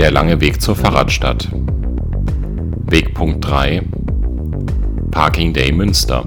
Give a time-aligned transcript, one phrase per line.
[0.00, 1.50] Der lange Weg zur Fahrradstadt.
[2.86, 3.82] Wegpunkt 3
[5.10, 6.26] Parking Day Münster.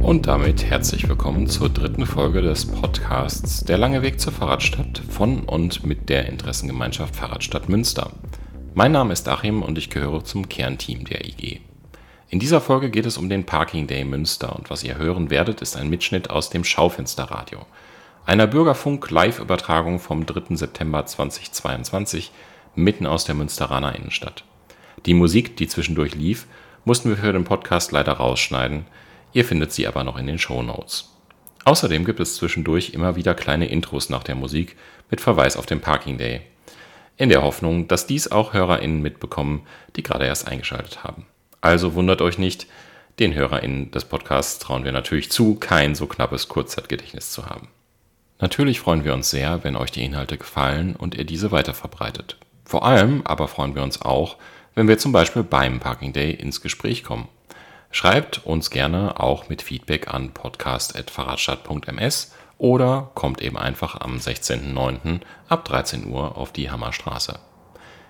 [0.00, 5.40] Und damit herzlich willkommen zur dritten Folge des Podcasts Der lange Weg zur Fahrradstadt von
[5.40, 8.10] und mit der Interessengemeinschaft Fahrradstadt Münster.
[8.78, 11.62] Mein Name ist Achim und ich gehöre zum Kernteam der IG.
[12.28, 15.62] In dieser Folge geht es um den Parking Day Münster und was ihr hören werdet,
[15.62, 17.64] ist ein Mitschnitt aus dem Schaufensterradio,
[18.26, 20.56] einer Bürgerfunk-Live-Übertragung vom 3.
[20.56, 22.32] September 2022
[22.74, 24.44] mitten aus der Münsteraner Innenstadt.
[25.06, 26.46] Die Musik, die zwischendurch lief,
[26.84, 28.84] mussten wir für den Podcast leider rausschneiden,
[29.32, 31.14] Ihr findet sie aber noch in den Show Notes.
[31.64, 34.76] Außerdem gibt es zwischendurch immer wieder kleine Intros nach der Musik
[35.10, 36.42] mit Verweis auf den Parking Day.
[37.16, 41.26] In der Hoffnung, dass dies auch HörerInnen mitbekommen, die gerade erst eingeschaltet haben.
[41.60, 42.66] Also wundert euch nicht,
[43.18, 47.68] den HörerInnen des Podcasts trauen wir natürlich zu, kein so knappes Kurzzeitgedächtnis zu haben.
[48.38, 52.36] Natürlich freuen wir uns sehr, wenn euch die Inhalte gefallen und ihr diese weiterverbreitet.
[52.66, 54.36] Vor allem aber freuen wir uns auch,
[54.74, 57.28] wenn wir zum Beispiel beim Parking Day ins Gespräch kommen.
[57.90, 65.20] Schreibt uns gerne auch mit Feedback an podcast.fahrradstadt.ms oder kommt eben einfach am 16.09.
[65.48, 67.38] ab 13 Uhr auf die Hammerstraße.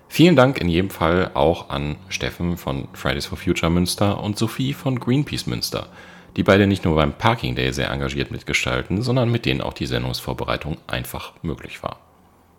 [0.09, 4.73] Vielen Dank in jedem Fall auch an Steffen von Fridays for Future Münster und Sophie
[4.73, 5.89] von Greenpeace Münster,
[6.37, 9.87] die beide nicht nur beim Parking Day sehr engagiert mitgestalten, sondern mit denen auch die
[9.87, 11.99] Sendungsvorbereitung einfach möglich war.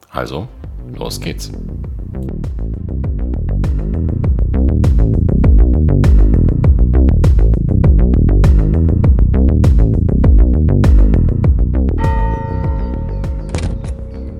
[0.09, 0.47] Also,
[0.93, 1.51] los geht's.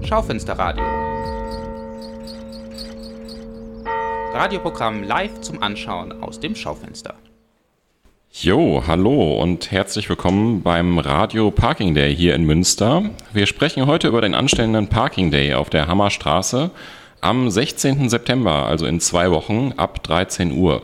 [0.08, 0.86] Schaufensterradio.
[4.34, 7.16] Radioprogramm live zum Anschauen aus dem Schaufenster.
[8.32, 13.10] Jo, hallo und herzlich willkommen beim Radio Parking Day hier in Münster.
[13.34, 16.72] Wir sprechen heute über den anstehenden Parking Day auf der Hammerstraße
[17.20, 18.08] am 16.
[18.08, 20.84] September, also in zwei Wochen ab 13 Uhr.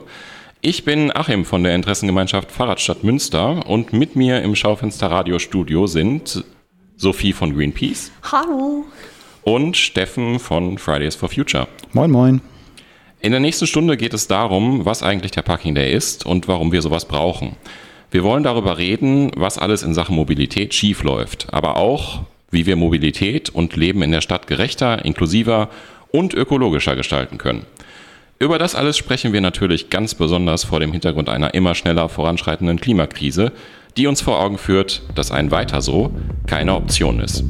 [0.59, 6.44] Ich bin Achim von der Interessengemeinschaft Fahrradstadt Münster und mit mir im Schaufenster Radiostudio sind
[6.97, 8.12] Sophie von Greenpeace.
[8.30, 8.86] Hallo
[9.44, 11.68] und Steffen von Fridays for Future.
[11.94, 12.42] Moin, moin.
[13.20, 16.72] In der nächsten Stunde geht es darum, was eigentlich der Parking Day ist und warum
[16.72, 17.56] wir sowas brauchen.
[18.12, 22.22] Wir wollen darüber reden, was alles in Sachen Mobilität schiefläuft, aber auch,
[22.52, 25.70] wie wir Mobilität und Leben in der Stadt gerechter, inklusiver
[26.12, 27.66] und ökologischer gestalten können.
[28.40, 32.80] Über das alles sprechen wir natürlich ganz besonders vor dem Hintergrund einer immer schneller voranschreitenden
[32.80, 33.53] Klimakrise,
[33.96, 36.12] die uns vor Augen führt, dass ein Weiter so
[36.46, 37.46] keine Option ist.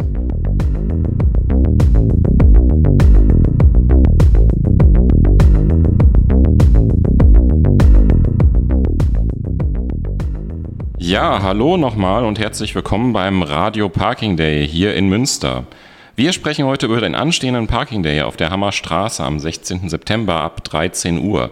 [11.13, 15.67] Ja, hallo nochmal und herzlich willkommen beim Radio Parking Day hier in Münster.
[16.15, 19.89] Wir sprechen heute über den anstehenden Parking Day auf der Hammerstraße am 16.
[19.89, 21.51] September ab 13 Uhr.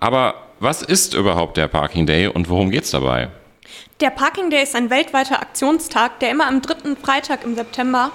[0.00, 3.28] Aber was ist überhaupt der Parking Day und worum geht's dabei?
[4.00, 8.10] Der Parking Day ist ein weltweiter Aktionstag, der immer am dritten Freitag im September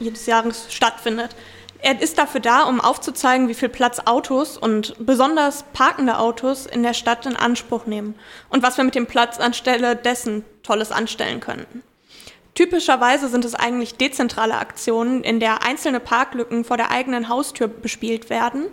[0.00, 1.36] jedes Jahres stattfindet.
[1.80, 6.82] Er ist dafür da, um aufzuzeigen, wie viel Platz Autos und besonders parkende Autos in
[6.82, 8.16] der Stadt in Anspruch nehmen
[8.48, 11.82] und was wir mit dem Platz anstelle dessen Tolles anstellen könnten.
[12.54, 18.30] Typischerweise sind es eigentlich dezentrale Aktionen, in der einzelne Parklücken vor der eigenen Haustür bespielt
[18.30, 18.66] werden.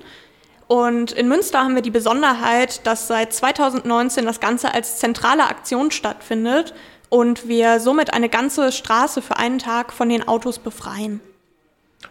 [0.68, 5.92] Und in Münster haben wir die Besonderheit, dass seit 2019 das Ganze als zentrale Aktion
[5.92, 6.74] stattfindet
[7.10, 11.22] und wir somit eine ganze Straße für einen Tag von den Autos befreien.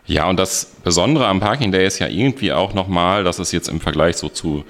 [0.07, 3.69] Ja, und das Besondere am Parking Day ist ja irgendwie auch nochmal, dass es jetzt
[3.69, 4.65] im Vergleich so zu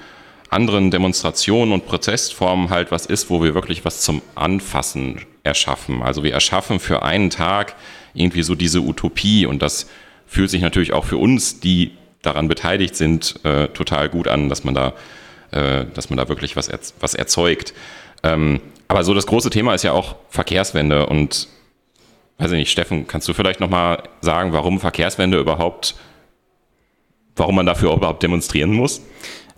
[0.50, 6.02] anderen Demonstrationen und Protestformen halt was ist, wo wir wirklich was zum Anfassen erschaffen.
[6.02, 7.74] Also wir erschaffen für einen Tag
[8.14, 9.88] irgendwie so diese Utopie und das
[10.26, 11.92] fühlt sich natürlich auch für uns, die
[12.22, 14.94] daran beteiligt sind, äh, total gut an, dass man da,
[15.50, 17.74] äh, dass man da wirklich was, erz was erzeugt.
[18.22, 21.48] Ähm, aber so das große Thema ist ja auch Verkehrswende und
[22.38, 25.94] weiß ich nicht, Steffen, kannst du vielleicht nochmal sagen, warum Verkehrswende überhaupt,
[27.36, 29.00] warum man dafür überhaupt demonstrieren muss?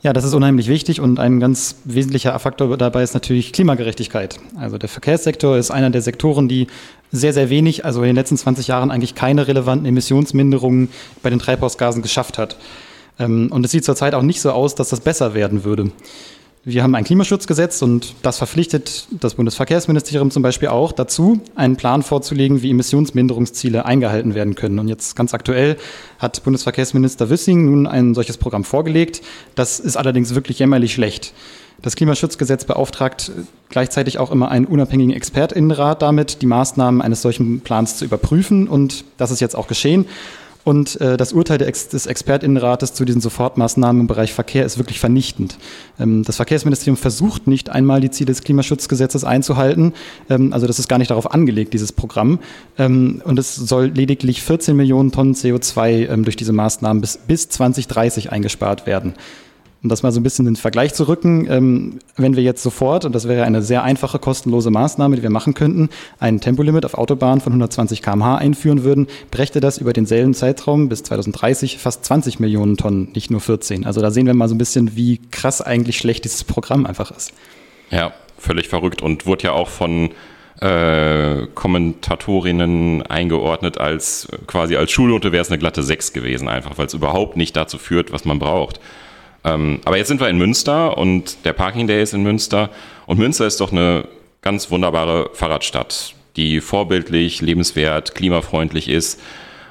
[0.02, 4.38] Ja, das ist unheimlich wichtig und ein ganz wesentlicher Faktor dabei ist natürlich Klimagerechtigkeit.
[4.56, 6.68] Also der Verkehrssektor ist einer der Sektoren, die
[7.10, 10.90] sehr, sehr wenig, also in den letzten 20 Jahren eigentlich keine relevanten Emissionsminderungen
[11.22, 12.56] bei den Treibhausgasen geschafft hat.
[13.18, 15.90] Ähm, und es sieht zurzeit auch nicht so aus, dass das besser werden würde.
[16.68, 22.02] Wir haben ein Klimaschutzgesetz und das verpflichtet das Bundesverkehrsministerium zum Beispiel auch dazu, einen Plan
[22.02, 24.80] vorzulegen, wie Emissionsminderungsziele eingehalten werden können.
[24.80, 25.76] Und jetzt ganz aktuell
[26.18, 29.22] hat Bundesverkehrsminister Wissing nun ein solches Programm vorgelegt.
[29.54, 31.34] Das ist allerdings wirklich jämmerlich schlecht.
[31.82, 33.30] Das Klimaschutzgesetz beauftragt
[33.68, 38.66] gleichzeitig auch immer einen unabhängigen Expertinnenrat damit, die Maßnahmen eines solchen Plans zu überprüfen.
[38.66, 40.06] Und das ist jetzt auch geschehen.
[40.66, 44.98] Und äh, das Urteil Ex des Expertinnenrates zu diesen Sofortmaßnahmen im Bereich Verkehr ist wirklich
[44.98, 45.58] vernichtend.
[45.96, 49.94] Ähm, das Verkehrsministerium versucht nicht einmal die Ziele des Klimaschutzgesetzes einzuhalten.
[50.28, 52.40] Ähm, also das ist gar nicht darauf angelegt, dieses Programm.
[52.78, 57.48] Ähm, und es soll lediglich 14 Millionen Tonnen CO2 ähm, durch diese Maßnahmen bis, bis
[57.48, 59.14] 2030 eingespart werden
[59.86, 62.60] um das mal so ein bisschen in den Vergleich zu rücken, ähm, wenn wir jetzt
[62.60, 66.84] sofort, und das wäre eine sehr einfache, kostenlose Maßnahme, die wir machen könnten, ein Tempolimit
[66.84, 72.04] auf Autobahnen von 120 km/h einführen würden, brächte das über denselben Zeitraum bis 2030 fast
[72.04, 73.86] 20 Millionen Tonnen, nicht nur 14.
[73.86, 77.12] Also da sehen wir mal so ein bisschen, wie krass eigentlich schlecht dieses Programm einfach
[77.12, 77.32] ist.
[77.92, 80.10] Ja, völlig verrückt und wurde ja auch von
[80.60, 86.86] äh, Kommentatorinnen eingeordnet als quasi als Schulnote wäre es eine glatte 6 gewesen, einfach weil
[86.86, 88.80] es überhaupt nicht dazu führt, was man braucht.
[89.46, 92.70] Ähm, aber jetzt sind wir in Münster und der Parking Day ist in Münster.
[93.06, 94.08] Und Münster ist doch eine
[94.42, 99.20] ganz wunderbare Fahrradstadt, die vorbildlich, lebenswert, klimafreundlich ist.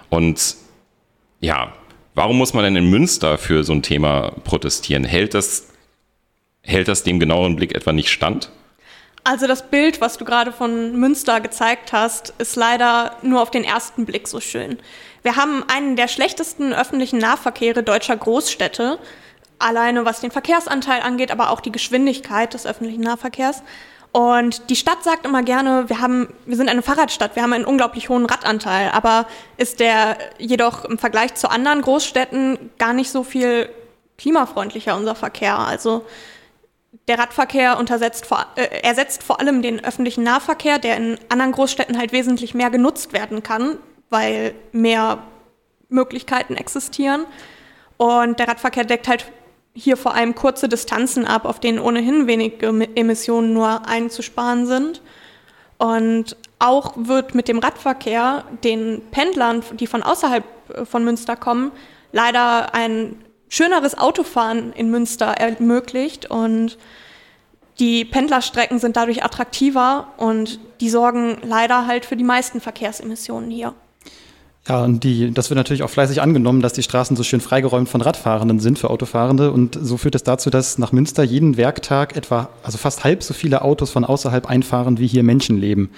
[0.09, 0.55] Und
[1.41, 1.73] ja,
[2.15, 5.03] warum muss man denn in Münster für so ein Thema protestieren?
[5.03, 5.67] Hält das,
[6.61, 8.49] hält das dem genaueren Blick etwa nicht stand?
[9.25, 13.63] Also das Bild, was du gerade von Münster gezeigt hast, ist leider nur auf den
[13.63, 14.77] ersten Blick so schön.
[15.23, 18.99] Wir haben einen der schlechtesten öffentlichen Nahverkehre deutscher Großstädte
[19.59, 23.63] alleine was den Verkehrsanteil angeht, aber auch die Geschwindigkeit des öffentlichen Nahverkehrs.
[24.11, 27.65] Und die Stadt sagt immer gerne, wir haben, wir sind eine Fahrradstadt, wir haben einen
[27.65, 33.23] unglaublich hohen Radanteil, aber ist der jedoch im Vergleich zu anderen Großstädten gar nicht so
[33.23, 33.69] viel
[34.17, 35.59] klimafreundlicher unser Verkehr.
[35.59, 36.05] Also
[37.09, 37.77] der Radverkehr
[38.23, 42.69] vor, äh, ersetzt vor allem den öffentlichen Nahverkehr, der in anderen Großstädten halt wesentlich mehr
[42.69, 43.77] genutzt werden kann,
[44.09, 45.19] weil mehr
[45.89, 47.25] Möglichkeiten existieren.
[47.97, 49.25] Und der Radverkehr deckt halt
[49.75, 55.01] hier vor allem kurze Distanzen ab, auf denen ohnehin wenige Emissionen nur einzusparen sind.
[55.77, 60.43] Und auch wird mit dem Radverkehr den Pendlern, die von außerhalb
[60.73, 61.71] äh, von Münster kommen,
[62.13, 66.77] leider ein schöneres Autofahren in Münster ermöglicht und
[67.79, 73.73] die Pendlerstrecken sind dadurch attraktiver und die sorgen leider halt für die meisten Verkehrsemissionen hier.
[74.67, 77.87] Ja, und die, das wird natürlich auch fleißig angenommen, dass die Straßen so schön freigeräumt
[77.87, 79.51] von Radfahrenden sind für Autofahrende.
[79.51, 83.35] Und so führt es dazu, dass nach Münster jeden Werktag etwa, also fast halb so
[83.35, 85.91] viele Autos von außerhalb einfahren, wie hier Menschen leben.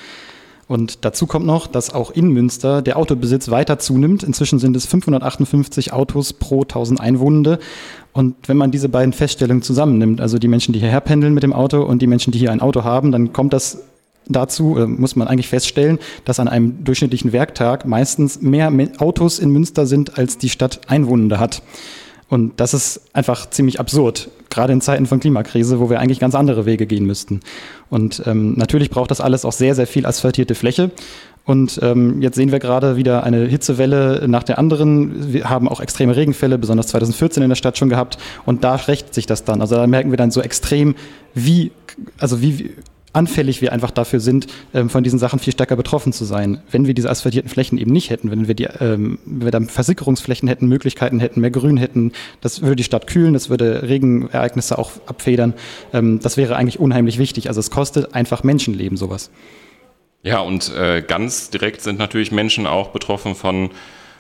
[0.68, 4.24] Und dazu kommt noch, dass auch in Münster der Autobesitz weiter zunimmt.
[4.24, 7.60] Inzwischen sind es 558 Autos pro 1000 Einwohnende.
[8.12, 11.54] Und wenn man diese beiden Feststellungen zusammennimmt, also die Menschen, die hierher pendeln mit dem
[11.54, 13.84] Auto und die Menschen, die hier ein Auto haben, dann kommt das
[14.30, 19.86] dazu muss man eigentlich feststellen, dass an einem durchschnittlichen Werktag meistens mehr Autos in Münster
[19.86, 21.62] sind, als die Stadt Einwohnende hat.
[22.30, 26.36] Und das ist einfach ziemlich absurd, gerade in Zeiten von Klimakrise, wo wir eigentlich ganz
[26.36, 27.40] andere Wege gehen müssten.
[27.90, 30.92] Und ähm, natürlich braucht das alles auch sehr, sehr viel asphaltierte Fläche.
[31.46, 35.32] Und ähm, jetzt sehen wir gerade wieder eine Hitzewelle nach der anderen.
[35.32, 38.18] Wir haben auch extreme Regenfälle, besonders 2014 in der Stadt schon gehabt.
[38.46, 39.62] Und da rächt sich das dann.
[39.62, 40.96] Also da merken wir dann so extrem,
[41.34, 41.72] wie,
[42.20, 42.72] also wie,
[43.18, 46.62] anfällig wir einfach dafür sind, ähm, von diesen Sachen viel stärker betroffen zu sein.
[46.72, 49.68] Wenn wir diese asphaltierten Flächen eben nicht hätten, wenn wir, die, ähm, wenn wir dann
[49.68, 52.12] Versickerungsflächen hätten, Möglichkeiten hätten, mehr Grün hätten,
[52.42, 55.54] das würde die Stadt kühlen, das würde Regenereignisse auch abfedern.
[55.94, 57.50] Ähm, das wäre eigentlich unheimlich wichtig.
[57.50, 59.32] Also es kostet einfach Menschenleben, sowas.
[60.24, 63.70] Ja, und äh, ganz direkt sind natürlich Menschen auch betroffen von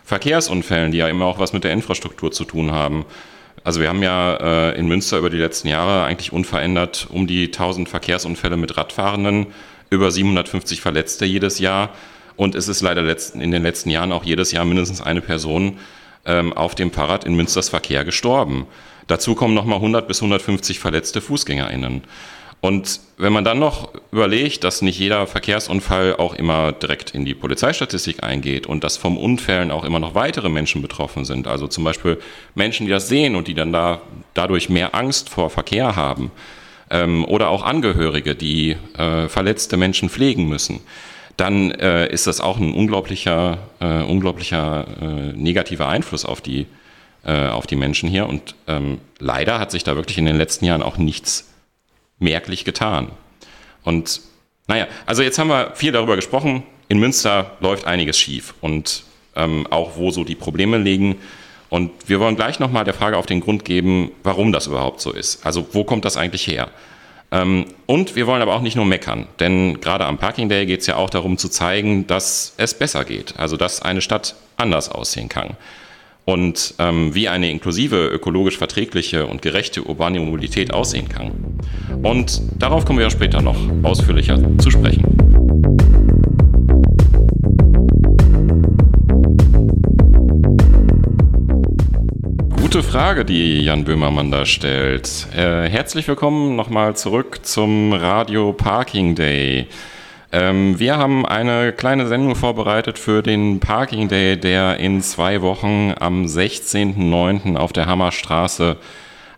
[0.03, 3.05] Verkehrsunfällen, die ja immer auch was mit der Infrastruktur zu tun haben.
[3.67, 7.47] Also wir haben ja äh, in Münster über die letzten Jahre eigentlich unverändert um die
[7.47, 9.47] 1000 Verkehrsunfälle mit Radfahrenden,
[9.89, 11.89] über 750 Verletzte jedes Jahr.
[12.37, 15.79] Und es ist leider letzten, in den letzten Jahren auch jedes Jahr mindestens eine Person
[16.25, 18.67] ähm, auf dem Fahrrad in Münsters Verkehr gestorben.
[19.07, 22.03] Dazu kommen nochmal 100 bis 150 verletzte FußgängerInnen.
[22.59, 27.35] Und wenn man dann noch überlegt, dass nicht jeder Verkehrsunfall auch immer direkt in die
[27.35, 31.83] Polizeistatistik eingeht und dass vom Unfällen auch immer noch weitere Menschen betroffen sind, also zum
[31.83, 32.19] Beispiel
[32.55, 34.01] Menschen, die das sehen und die dann da
[34.33, 36.31] dadurch mehr Angst vor Verkehr haben,
[36.89, 40.79] ähm, oder auch Angehörige, die äh, verletzte Menschen pflegen müssen,
[41.35, 46.65] dann äh, ist das auch ein unglaublicher, äh, unglaublicher äh, negativer Einfluss auf die,
[47.25, 48.27] äh, auf die Menschen hier.
[48.27, 51.47] Und ähm, leider hat sich da wirklich in den letzten Jahren auch nichts
[52.19, 53.11] merklich getan.
[53.83, 54.21] Und
[54.67, 56.63] naja, also jetzt haben wir viel darüber gesprochen.
[56.89, 59.03] In Münster läuft einiges schief und
[59.35, 61.15] ähm, auch wo so die Probleme liegen.
[61.69, 65.11] Und wir wollen gleich nochmal der Frage auf den Grund geben, warum das überhaupt so
[65.11, 65.45] ist.
[65.45, 66.69] Also wo kommt das eigentlich her?
[67.31, 70.81] Ähm, und wir wollen aber auch nicht nur meckern, denn gerade am Parking Day geht
[70.81, 74.89] es ja auch darum zu zeigen, dass es besser geht, also dass eine Stadt anders
[74.89, 75.57] aussehen kann.
[76.29, 81.31] Und ähm, wie eine inklusive, ökologisch verträgliche und gerechte urbane Mobilität aussehen kann.
[82.03, 85.05] Und darauf kommen wir ja später noch ausführlicher zu sprechen.
[92.61, 95.27] Gute Frage, die Jan Böhmermann da stellt.
[95.33, 99.67] Äh, herzlich willkommen nochmal zurück zum Radio Parking Day.
[100.31, 105.93] Ähm, wir haben eine kleine Sendung vorbereitet für den Parking Day, der in zwei Wochen
[105.99, 107.55] am 16.09.
[107.55, 108.77] auf der Hammerstraße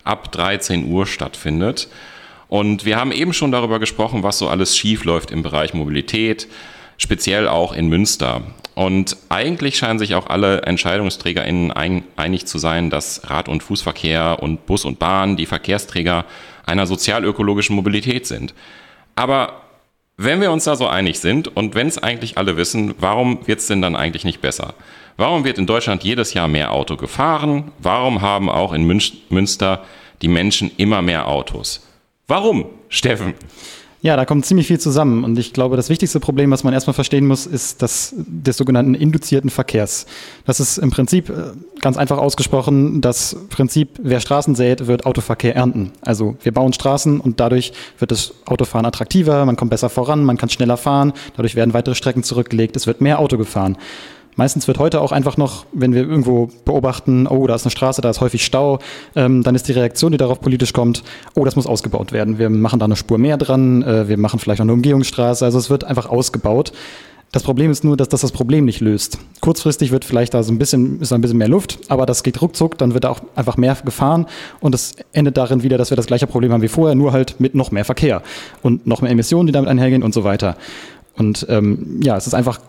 [0.02, 1.88] ab 13 Uhr stattfindet.
[2.48, 6.48] Und wir haben eben schon darüber gesprochen, was so alles schief läuft im Bereich Mobilität,
[6.98, 8.42] speziell auch in Münster.
[8.74, 11.72] Und eigentlich scheinen sich auch alle EntscheidungsträgerInnen
[12.16, 16.24] einig zu sein, dass Rad- und Fußverkehr und Bus und Bahn die Verkehrsträger
[16.66, 18.54] einer sozialökologischen Mobilität sind.
[19.14, 19.62] Aber
[20.22, 23.60] wenn wir uns da so einig sind und wenn es eigentlich alle wissen, warum wird
[23.60, 24.74] es denn dann eigentlich nicht besser?
[25.16, 27.72] Warum wird in Deutschland jedes Jahr mehr Auto gefahren?
[27.78, 29.82] Warum haben auch in Münster
[30.20, 31.86] die Menschen immer mehr Autos?
[32.28, 33.32] Warum, Steffen?
[34.02, 35.24] Ja, da kommt ziemlich viel zusammen.
[35.24, 38.94] Und ich glaube, das wichtigste Problem, was man erstmal verstehen muss, ist das des sogenannten
[38.94, 40.06] induzierten Verkehrs.
[40.46, 41.52] Das ist im Prinzip äh,
[41.82, 45.92] ganz einfach ausgesprochen das Prinzip, wer Straßen sät, wird Autoverkehr ernten.
[46.00, 50.38] Also wir bauen Straßen und dadurch wird das Autofahren attraktiver, man kommt besser voran, man
[50.38, 53.76] kann schneller fahren, dadurch werden weitere Strecken zurückgelegt, es wird mehr Auto gefahren.
[54.36, 58.00] Meistens wird heute auch einfach noch, wenn wir irgendwo beobachten, oh, da ist eine Straße,
[58.00, 58.78] da ist häufig Stau,
[59.14, 61.02] ähm, dann ist die Reaktion, die darauf politisch kommt,
[61.34, 62.38] oh, das muss ausgebaut werden.
[62.38, 65.44] Wir machen da eine Spur mehr dran, äh, wir machen vielleicht noch eine Umgehungsstraße.
[65.44, 66.72] Also es wird einfach ausgebaut.
[67.32, 69.18] Das Problem ist nur, dass das das Problem nicht löst.
[69.40, 72.42] Kurzfristig wird vielleicht da so ein bisschen, ist ein bisschen mehr Luft, aber das geht
[72.42, 74.26] ruckzuck, dann wird da auch einfach mehr gefahren
[74.58, 77.38] und es endet darin wieder, dass wir das gleiche Problem haben wie vorher, nur halt
[77.38, 78.22] mit noch mehr Verkehr
[78.62, 80.56] und noch mehr Emissionen, die damit einhergehen und so weiter.
[81.16, 82.60] Und ähm, ja, es ist einfach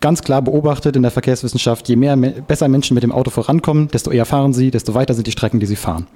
[0.00, 4.10] ganz klar beobachtet in der Verkehrswissenschaft, je mehr, besser Menschen mit dem Auto vorankommen, desto
[4.10, 6.06] eher fahren sie, desto weiter sind die Strecken, die sie fahren.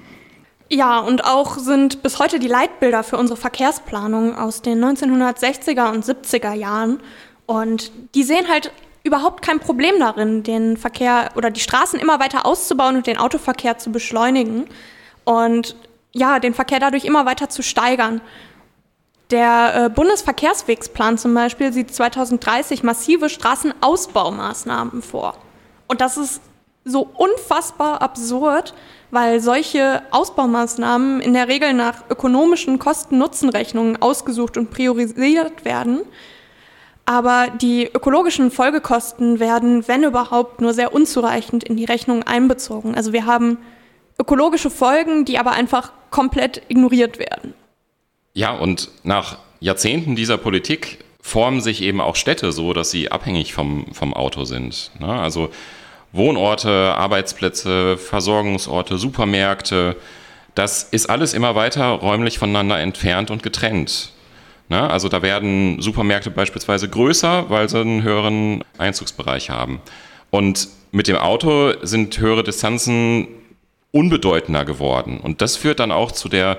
[0.69, 6.05] Ja, und auch sind bis heute die Leitbilder für unsere Verkehrsplanung aus den 1960er und
[6.05, 7.01] 70er Jahren.
[7.45, 8.73] Und die sehen halt
[9.05, 13.77] überhaupt kein Problem darin, den Verkehr oder die Straßen immer weiter auszubauen und den Autoverkehr
[13.77, 14.65] zu beschleunigen.
[15.25, 15.77] Und
[16.13, 18.21] ja, den Verkehr dadurch immer weiter zu steigern.
[19.33, 25.35] Der äh, Bundesverkehrswegsplan zum Beispiel sieht 2030 massive Straßenausbaumaßnahmen vor.
[25.89, 26.43] Und das ist
[26.85, 28.75] so unfassbar absurd,
[29.11, 36.01] weil solche Ausbaumaßnahmen in der Regel nach ökonomischen Kosten-Nutzen-Rechnungen ausgesucht und priorisiert werden.
[37.07, 42.95] Aber die ökologischen Folgekosten werden, wenn überhaupt, nur sehr unzureichend in die Rechnung einbezogen.
[42.95, 43.57] Also wir haben
[44.19, 47.55] ökologische Folgen, die aber einfach komplett ignoriert werden.
[48.35, 53.55] Ja, und nach Jahrzehnten dieser Politik formen sich eben auch Städte so, dass sie abhängig
[53.55, 54.91] vom, vom Auto sind.
[54.99, 55.09] Ne?
[55.09, 55.51] Also
[56.13, 59.97] Wohnorte, Arbeitsplätze, Versorgungsorte, Supermärkte,
[60.55, 64.13] das ist alles immer weiter räumlich voneinander entfernt und getrennt.
[64.69, 64.91] Ne?
[64.91, 69.81] Also da werden Supermärkte beispielsweise größer, weil sie einen höheren Einzugsbereich haben.
[70.31, 73.29] Und mit dem Auto sind höhere Distanzen
[73.93, 75.21] unbedeutender geworden.
[75.21, 76.59] Und das führt dann auch zu der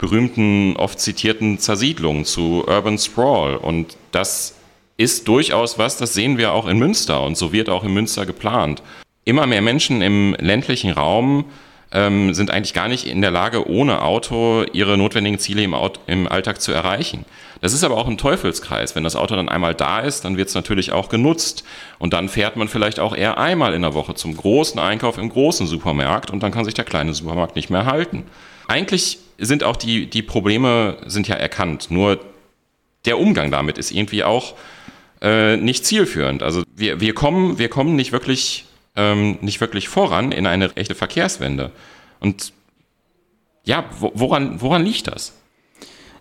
[0.00, 3.56] berühmten, oft zitierten Zersiedlung zu Urban Sprawl.
[3.56, 4.56] Und das
[4.96, 8.26] ist durchaus was, das sehen wir auch in Münster und so wird auch in Münster
[8.26, 8.82] geplant.
[9.24, 11.44] Immer mehr Menschen im ländlichen Raum
[11.92, 16.00] ähm, sind eigentlich gar nicht in der Lage, ohne Auto ihre notwendigen Ziele im, Auto,
[16.06, 17.26] im Alltag zu erreichen.
[17.60, 18.96] Das ist aber auch ein Teufelskreis.
[18.96, 21.64] Wenn das Auto dann einmal da ist, dann wird es natürlich auch genutzt.
[21.98, 25.28] Und dann fährt man vielleicht auch eher einmal in der Woche zum großen Einkauf im
[25.28, 28.24] großen Supermarkt und dann kann sich der kleine Supermarkt nicht mehr halten.
[28.66, 31.90] Eigentlich sind auch die, die Probleme sind ja erkannt.
[31.90, 32.20] Nur
[33.04, 34.54] der Umgang damit ist irgendwie auch
[35.22, 36.42] äh, nicht zielführend.
[36.42, 38.66] Also wir, wir, kommen, wir kommen nicht wirklich,
[38.96, 41.72] ähm, nicht wirklich voran in eine echte Verkehrswende.
[42.20, 42.52] Und
[43.64, 45.34] ja, woran, woran liegt das?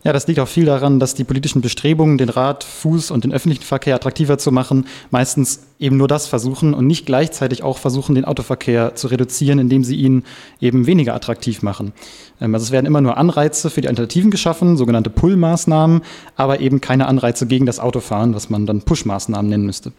[0.03, 3.33] Ja, das liegt auch viel daran, dass die politischen Bestrebungen, den Rad, Fuß und den
[3.33, 8.15] öffentlichen Verkehr attraktiver zu machen, meistens eben nur das versuchen und nicht gleichzeitig auch versuchen,
[8.15, 10.23] den Autoverkehr zu reduzieren, indem sie ihn
[10.61, 11.91] eben weniger attraktiv machen.
[12.39, 16.01] Ähm, also es werden immer nur Anreize für die Alternativen geschaffen, sogenannte Pull-Maßnahmen,
[16.37, 19.91] aber eben keine Anreize gegen das Autofahren, was man dann Push-Maßnahmen nennen müsste.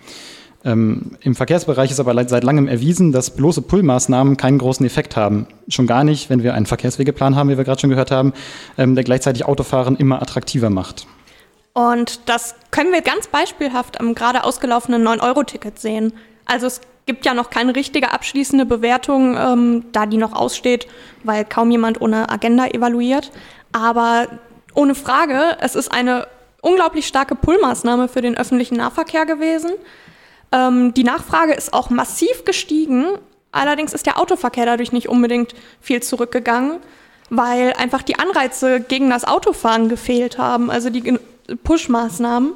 [0.65, 5.47] Ähm, Im Verkehrsbereich ist aber seit langem erwiesen, dass bloße Pull-Maßnahmen keinen großen Effekt haben.
[5.69, 8.35] Schon gar nicht, wenn wir einen Verkehrswegeplan haben, wie wir gerade schon gehört haben,
[8.77, 11.07] ähm, der gleichzeitig Autofahren immer attraktiver macht.
[11.73, 16.13] Und das können wir ganz beispielhaft am gerade ausgelaufenen 9-Euro-Ticket sehen.
[16.45, 20.87] Also es gibt ja noch keine richtige abschließende Bewertung, ähm, da die noch aussteht,
[21.25, 23.31] weil kaum jemand ohne Agenda evaluiert.
[23.73, 24.27] Aber
[24.75, 26.27] ohne Frage, es ist eine
[26.61, 29.71] unglaublich starke Pull-Maßnahme für den öffentlichen Nahverkehr gewesen.
[30.53, 33.07] Ähm, die Nachfrage ist auch massiv gestiegen.
[33.53, 36.79] Allerdings ist der Autoverkehr dadurch nicht unbedingt viel zurückgegangen,
[37.31, 41.19] weil einfach die Anreize gegen das Autofahren gefehlt haben, also die
[41.65, 42.53] Push-Maßnahmen.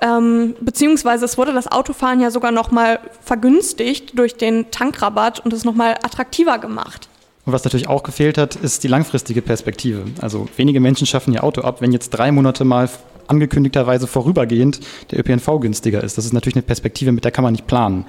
[0.00, 5.64] Ähm, beziehungsweise es wurde das Autofahren ja sogar nochmal vergünstigt durch den Tankrabatt und es
[5.64, 7.08] nochmal attraktiver gemacht.
[7.44, 10.04] Und was natürlich auch gefehlt hat, ist die langfristige Perspektive.
[10.20, 12.88] Also wenige Menschen schaffen ihr Auto ab, wenn jetzt drei Monate mal
[13.26, 16.18] angekündigterweise vorübergehend der ÖPNV günstiger ist.
[16.18, 18.06] Das ist natürlich eine Perspektive, mit der kann man nicht planen.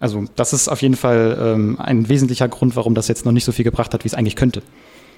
[0.00, 3.44] Also das ist auf jeden Fall ähm, ein wesentlicher Grund, warum das jetzt noch nicht
[3.44, 4.62] so viel gebracht hat, wie es eigentlich könnte.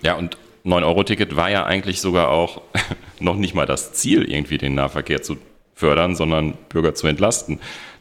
[0.03, 2.63] Ja, und 9-Euro-Ticket war ja eigentlich sogar auch
[3.21, 5.37] noch nicht mal das Ziel, irgendwie den Nahverkehr zu
[5.75, 7.59] fördern, sondern Bürger zu entlasten.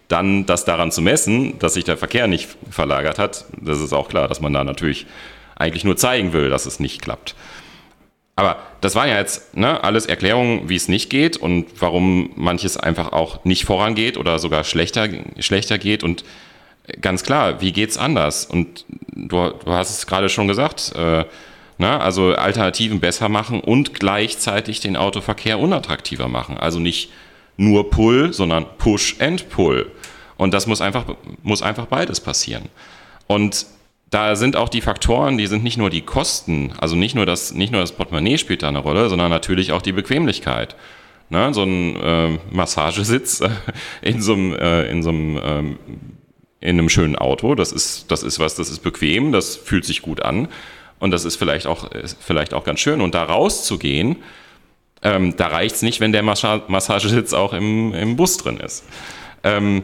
[0.08, 4.10] Dann das daran zu messen, dass sich der Verkehr nicht verlagert hat, das ist auch
[4.10, 5.06] klar, dass man da natürlich
[5.56, 7.36] eigentlich nur zeigen will, dass es nicht klappt.
[8.39, 12.77] Aber das waren ja jetzt ne, alles Erklärungen, wie es nicht geht und warum manches
[12.77, 16.05] einfach auch nicht vorangeht oder sogar schlechter, schlechter geht.
[16.05, 16.24] Und
[17.01, 18.46] ganz klar, wie geht es anders?
[18.46, 21.25] Und du, du, hast es gerade schon gesagt, äh,
[21.79, 26.58] ne, also Alternativen besser machen und gleichzeitig den Autoverkehr unattraktiver machen.
[26.58, 27.12] Also nicht
[27.58, 29.91] nur Pull, sondern Push and Pull.
[30.38, 31.03] Und das muss einfach,
[31.43, 32.69] muss einfach beides passieren.
[33.27, 33.65] Und
[34.09, 37.53] da sind auch die Faktoren, die sind nicht nur die Kosten, also nicht nur das,
[37.53, 40.75] nicht nur das Portemonnaie spielt da eine Rolle, sondern natürlich auch die Bequemlichkeit.
[41.31, 43.43] Ne, so ein äh, Massagesitz
[44.01, 45.79] in so einem, äh, in so einem ähm,
[46.61, 50.01] in einem schönen Auto, das ist, das ist was, das ist bequem, das fühlt sich
[50.01, 50.49] gut an
[50.99, 51.89] und das ist vielleicht auch,
[52.19, 52.99] vielleicht auch ganz schön.
[52.99, 54.17] Und da rauszugehen,
[55.01, 58.83] ähm, da reicht es nicht, wenn der Massa Massagesitz auch im, im Bus drin ist.
[59.43, 59.83] Ähm,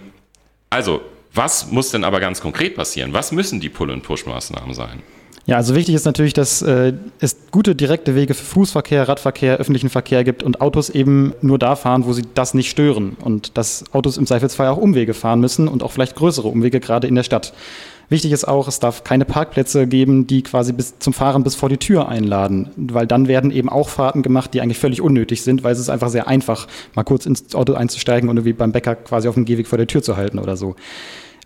[0.69, 1.01] also,
[1.35, 3.13] was muss denn aber ganz konkret passieren?
[3.13, 5.03] Was müssen die Pull-and-Push-Maßnahmen sein?
[5.47, 9.91] Ja, also wichtig ist natürlich, dass äh, es gute direkte Wege für Fußverkehr, Radverkehr, öffentlichen
[9.91, 13.83] Verkehr gibt und Autos eben nur da fahren, wo sie das nicht stören und dass
[13.93, 17.21] Autos im Zweifelsfall auch Umwege fahren müssen und auch vielleicht größere Umwege gerade in der
[17.21, 17.53] Stadt.
[18.09, 21.69] Wichtig ist auch, es darf keine Parkplätze geben, die quasi bis zum Fahren bis vor
[21.69, 25.63] die Tür einladen, weil dann werden eben auch Fahrten gemacht, die eigentlich völlig unnötig sind,
[25.63, 28.95] weil es ist einfach sehr einfach, mal kurz ins Auto einzusteigen und irgendwie beim Bäcker
[28.95, 30.75] quasi auf dem Gehweg vor der Tür zu halten oder so.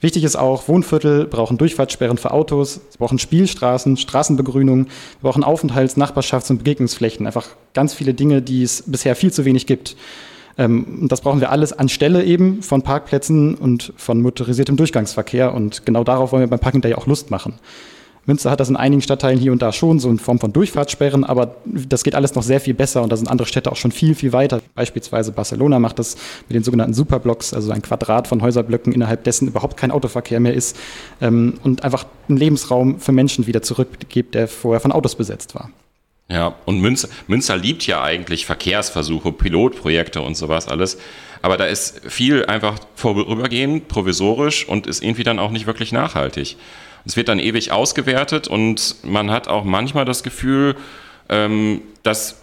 [0.01, 5.97] Wichtig ist auch, Wohnviertel brauchen Durchfahrtssperren für Autos, sie brauchen Spielstraßen, Straßenbegrünung, wir brauchen Aufenthalts-,
[5.97, 7.25] Nachbarschafts- und Begegnungsflächen.
[7.25, 9.97] Einfach ganz viele Dinge, die es bisher viel zu wenig gibt.
[10.57, 15.53] Ähm, das brauchen wir alles anstelle eben von Parkplätzen und von motorisiertem Durchgangsverkehr.
[15.53, 17.55] Und genau darauf wollen wir beim Parking Day auch Lust machen.
[18.29, 21.23] Münster hat das in einigen Stadtteilen hier und da schon, so in Form von Durchfahrtssperren,
[21.23, 23.91] aber das geht alles noch sehr viel besser und da sind andere Städte auch schon
[23.91, 24.61] viel, viel weiter.
[24.75, 26.15] Beispielsweise Barcelona macht das
[26.47, 30.53] mit den sogenannten Superblocks, also ein Quadrat von Häuserblöcken, innerhalb dessen überhaupt kein Autoverkehr mehr
[30.53, 30.77] ist
[31.21, 35.71] ähm, und einfach einen Lebensraum für Menschen wieder zurückgibt, der vorher von Autos besetzt war.
[36.31, 40.99] Ja, und Münster, Münster liebt ja eigentlich Verkehrsversuche, Pilotprojekte und sowas alles.
[41.41, 46.57] Aber da ist viel einfach vorübergehend, provisorisch und ist irgendwie dann auch nicht wirklich nachhaltig.
[47.09, 50.75] Es wird dann ewig ausgewertet und man hat auch manchmal das Gefühl,
[51.27, 52.39] ähm, dass,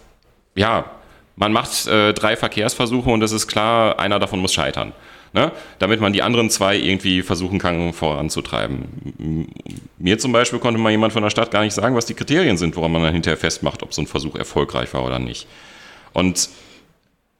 [0.55, 0.91] ja,
[1.37, 4.91] man macht äh, drei Verkehrsversuche und es ist klar, einer davon muss scheitern.
[5.31, 5.53] Ne?
[5.79, 9.53] Damit man die anderen zwei irgendwie versuchen kann, voranzutreiben.
[9.99, 12.57] Mir zum Beispiel konnte mal jemand von der Stadt gar nicht sagen, was die Kriterien
[12.57, 15.47] sind, woran man dann hinterher festmacht, ob so ein Versuch erfolgreich war oder nicht.
[16.11, 16.49] Und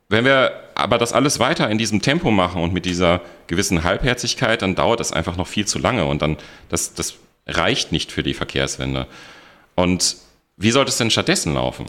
[0.09, 4.61] wenn wir aber das alles weiter in diesem Tempo machen und mit dieser gewissen Halbherzigkeit,
[4.61, 6.37] dann dauert es einfach noch viel zu lange und dann,
[6.69, 7.15] das, das
[7.45, 9.07] reicht nicht für die Verkehrswende.
[9.75, 10.17] Und
[10.55, 11.85] wie sollte es denn stattdessen laufen?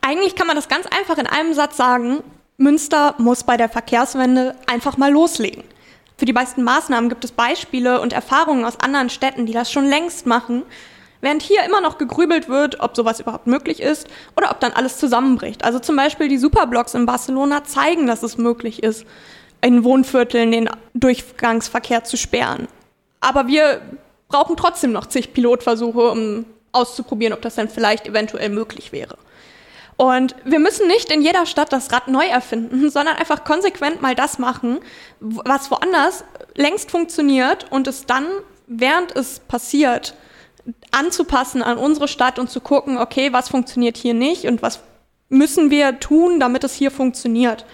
[0.00, 2.22] Eigentlich kann man das ganz einfach in einem Satz sagen.
[2.56, 5.64] Münster muss bei der Verkehrswende einfach mal loslegen.
[6.16, 9.86] Für die meisten Maßnahmen gibt es Beispiele und Erfahrungen aus anderen Städten, die das schon
[9.86, 10.62] längst machen
[11.24, 14.06] während hier immer noch gegrübelt wird, ob sowas überhaupt möglich ist
[14.36, 15.64] oder ob dann alles zusammenbricht.
[15.64, 19.06] Also zum Beispiel die Superblocks in Barcelona zeigen, dass es möglich ist,
[19.60, 22.68] in Wohnvierteln den Durchgangsverkehr zu sperren.
[23.20, 23.80] Aber wir
[24.28, 29.16] brauchen trotzdem noch zig Pilotversuche, um auszuprobieren, ob das dann vielleicht eventuell möglich wäre.
[29.96, 34.14] Und wir müssen nicht in jeder Stadt das Rad neu erfinden, sondern einfach konsequent mal
[34.14, 34.80] das machen,
[35.20, 38.26] was woanders längst funktioniert und es dann,
[38.66, 40.14] während es passiert,
[40.90, 44.80] anzupassen an unsere Stadt und zu gucken, okay, was funktioniert hier nicht und was
[45.28, 47.64] müssen wir tun, damit es hier funktioniert.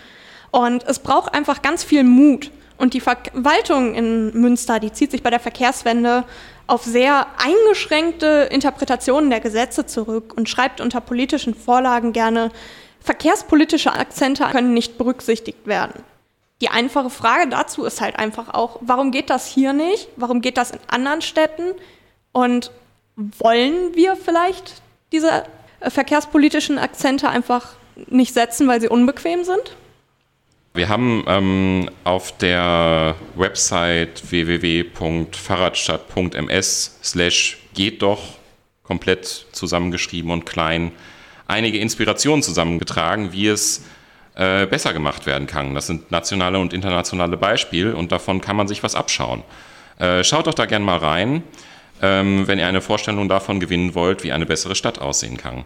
[0.50, 2.50] Und es braucht einfach ganz viel Mut.
[2.76, 6.24] Und die Verwaltung in Münster, die zieht sich bei der Verkehrswende
[6.66, 12.50] auf sehr eingeschränkte Interpretationen der Gesetze zurück und schreibt unter politischen Vorlagen gerne,
[13.00, 16.02] verkehrspolitische Akzente können nicht berücksichtigt werden.
[16.60, 20.08] Die einfache Frage dazu ist halt einfach auch, warum geht das hier nicht?
[20.16, 21.74] Warum geht das in anderen Städten?
[22.32, 22.70] Und
[23.38, 25.44] wollen wir vielleicht diese
[25.80, 27.74] äh, verkehrspolitischen Akzente einfach
[28.08, 29.76] nicht setzen, weil sie unbequem sind?
[30.72, 38.20] Wir haben ähm, auf der Website www.fahrradstadt.ms slash geht doch
[38.84, 40.92] komplett zusammengeschrieben und klein
[41.48, 43.84] einige Inspirationen zusammengetragen, wie es
[44.36, 45.74] äh, besser gemacht werden kann.
[45.74, 49.42] Das sind nationale und internationale Beispiele und davon kann man sich was abschauen.
[49.98, 51.42] Äh, schaut doch da gerne mal rein,
[52.02, 55.64] ähm, wenn ihr eine Vorstellung davon gewinnen wollt, wie eine bessere Stadt aussehen kann.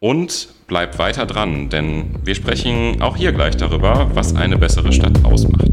[0.00, 5.24] Und bleibt weiter dran, denn wir sprechen auch hier gleich darüber, was eine bessere Stadt
[5.24, 5.70] ausmacht.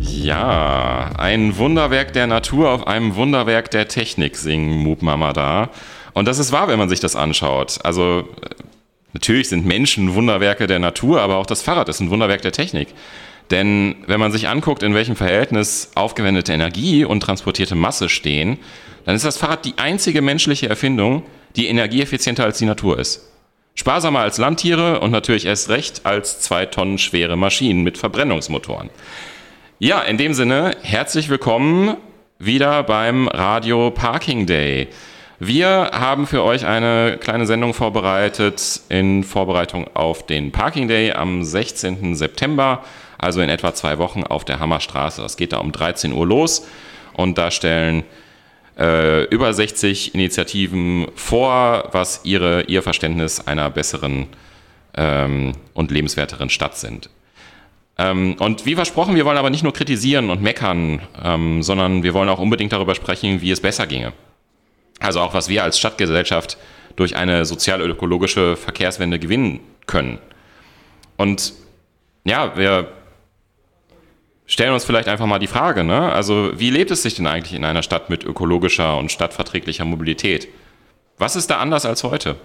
[0.00, 5.70] Ja, ein Wunderwerk der Natur auf einem Wunderwerk der Technik singen Moop Mama da.
[6.12, 7.78] Und das ist wahr, wenn man sich das anschaut.
[7.82, 8.28] Also
[9.18, 12.86] natürlich sind Menschen Wunderwerke der Natur, aber auch das Fahrrad ist ein Wunderwerk der Technik.
[13.50, 18.58] Denn wenn man sich anguckt, in welchem Verhältnis aufgewendete Energie und transportierte Masse stehen,
[19.04, 21.24] dann ist das Fahrrad die einzige menschliche Erfindung,
[21.56, 23.28] die energieeffizienter als die Natur ist.
[23.74, 28.90] Sparsamer als Landtiere und natürlich erst recht als zwei Tonnen schwere Maschinen mit Verbrennungsmotoren.
[29.80, 31.96] Ja, in dem Sinne, herzlich willkommen
[32.38, 34.86] wieder beim Radio Parking Day.
[35.40, 41.44] Wir haben für euch eine kleine Sendung vorbereitet in Vorbereitung auf den Parking Day am
[41.44, 42.16] 16.
[42.16, 42.82] September,
[43.18, 45.22] also in etwa zwei Wochen auf der Hammerstraße.
[45.22, 46.66] Es geht da um 13 Uhr los
[47.12, 48.02] und da stellen
[48.80, 54.26] äh, über 60 Initiativen vor, was ihre, ihr Verständnis einer besseren
[54.96, 57.10] ähm, und lebenswerteren Stadt sind.
[57.96, 62.12] Ähm, und wie versprochen, wir wollen aber nicht nur kritisieren und meckern, ähm, sondern wir
[62.12, 64.12] wollen auch unbedingt darüber sprechen, wie es besser ginge.
[65.00, 66.58] Also auch, was wir als Stadtgesellschaft
[66.96, 70.18] durch eine sozial-ökologische Verkehrswende gewinnen können.
[71.16, 71.52] Und
[72.24, 72.92] ja, wir
[74.46, 76.12] stellen uns vielleicht einfach mal die Frage, ne?
[76.12, 80.48] also wie lebt es sich denn eigentlich in einer Stadt mit ökologischer und stadtverträglicher Mobilität?
[81.18, 82.36] Was ist da anders als heute?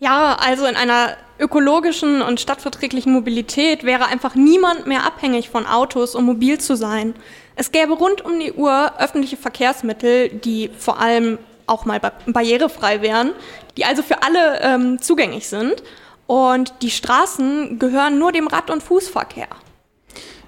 [0.00, 6.14] Ja, also in einer ökologischen und stadtverträglichen Mobilität wäre einfach niemand mehr abhängig von Autos,
[6.14, 7.14] um mobil zu sein.
[7.60, 13.32] Es gäbe rund um die Uhr öffentliche Verkehrsmittel, die vor allem auch mal barrierefrei wären,
[13.76, 15.82] die also für alle ähm, zugänglich sind.
[16.28, 19.48] Und die Straßen gehören nur dem Rad- und Fußverkehr.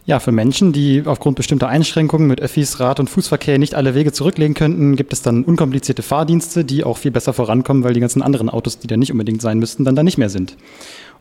[0.06, 4.12] Ja, für Menschen, die aufgrund bestimmter Einschränkungen mit Öffis, Rad- und Fußverkehr nicht alle Wege
[4.12, 8.22] zurücklegen könnten, gibt es dann unkomplizierte Fahrdienste, die auch viel besser vorankommen, weil die ganzen
[8.22, 10.56] anderen Autos, die da nicht unbedingt sein müssten, dann da nicht mehr sind.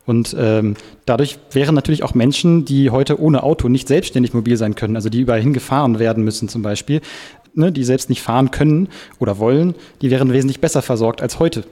[0.09, 0.73] Und ähm,
[1.05, 5.07] dadurch wären natürlich auch Menschen, die heute ohne Auto nicht selbstständig mobil sein können, also
[5.07, 7.01] die überall hingefahren werden müssen zum Beispiel,
[7.53, 8.87] ne, die selbst nicht fahren können
[9.19, 11.63] oder wollen, die wären wesentlich besser versorgt als heute.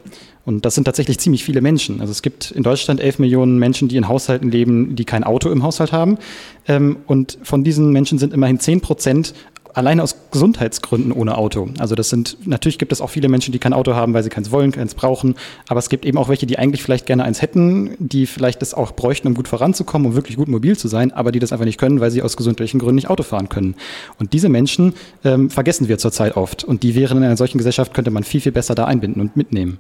[0.46, 2.00] Und das sind tatsächlich ziemlich viele Menschen.
[2.00, 5.50] Also es gibt in Deutschland 11 Millionen Menschen, die in Haushalten leben, die kein Auto
[5.50, 6.20] im Haushalt haben.
[6.68, 9.34] Ähm, und von diesen Menschen sind immerhin 10 Prozent
[9.78, 11.70] alleine aus Gesundheitsgründen ohne Auto.
[11.78, 14.30] Also das sind, natürlich gibt es auch viele Menschen, die kein Auto haben, weil sie
[14.30, 15.36] keins wollen, keins brauchen.
[15.68, 18.74] Aber es gibt eben auch welche, die eigentlich vielleicht gerne eins hätten, die vielleicht das
[18.74, 21.66] auch bräuchten, um gut voranzukommen, um wirklich gut mobil zu sein, aber die das einfach
[21.66, 23.76] nicht können, weil sie aus gesundheitlichen Gründen nicht Auto fahren können.
[24.18, 26.64] Und diese Menschen ähm, vergessen wir zurzeit oft.
[26.64, 29.38] Und die wären in einer solchen Gesellschaft, könnte man viel, viel besser da einbinden und
[29.38, 29.80] mitnehmen.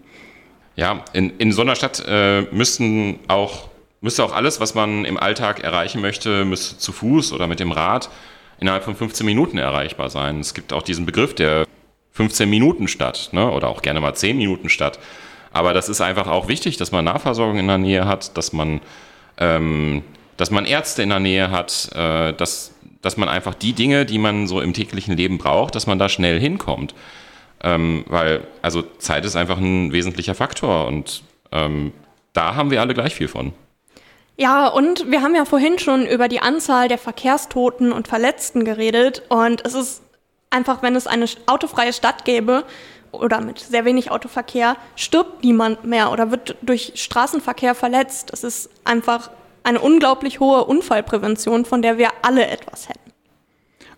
[0.75, 3.69] Ja, in, in so einer Stadt äh, müssten auch,
[4.01, 7.71] müsste auch alles, was man im Alltag erreichen möchte, müsste zu Fuß oder mit dem
[7.71, 8.11] Rad
[8.59, 10.39] innerhalb von 15 Minuten erreichbar sein.
[10.39, 11.65] Es gibt auch diesen Begriff der
[12.13, 13.51] 15 Minuten Stadt ne?
[13.51, 14.99] oder auch gerne mal 10 Minuten Stadt.
[15.51, 18.81] Aber das ist einfach auch wichtig, dass man Nahversorgung in der Nähe hat, dass man,
[19.37, 20.03] ähm,
[20.35, 24.17] dass man Ärzte in der Nähe hat, äh, dass, dass man einfach die Dinge, die
[24.17, 26.93] man so im täglichen Leben braucht, dass man da schnell hinkommt.
[27.63, 31.91] Ähm, weil, also Zeit ist einfach ein wesentlicher Faktor und ähm,
[32.33, 33.53] da haben wir alle gleich viel von.
[34.39, 39.23] Ja, und wir haben ja vorhin schon über die Anzahl der Verkehrstoten und Verletzten geredet.
[39.29, 40.01] Und es ist
[40.51, 42.63] einfach, wenn es eine autofreie Stadt gäbe
[43.11, 48.29] oder mit sehr wenig Autoverkehr, stirbt niemand mehr oder wird durch Straßenverkehr verletzt.
[48.31, 49.31] Es ist einfach
[49.63, 53.11] eine unglaublich hohe Unfallprävention, von der wir alle etwas hätten.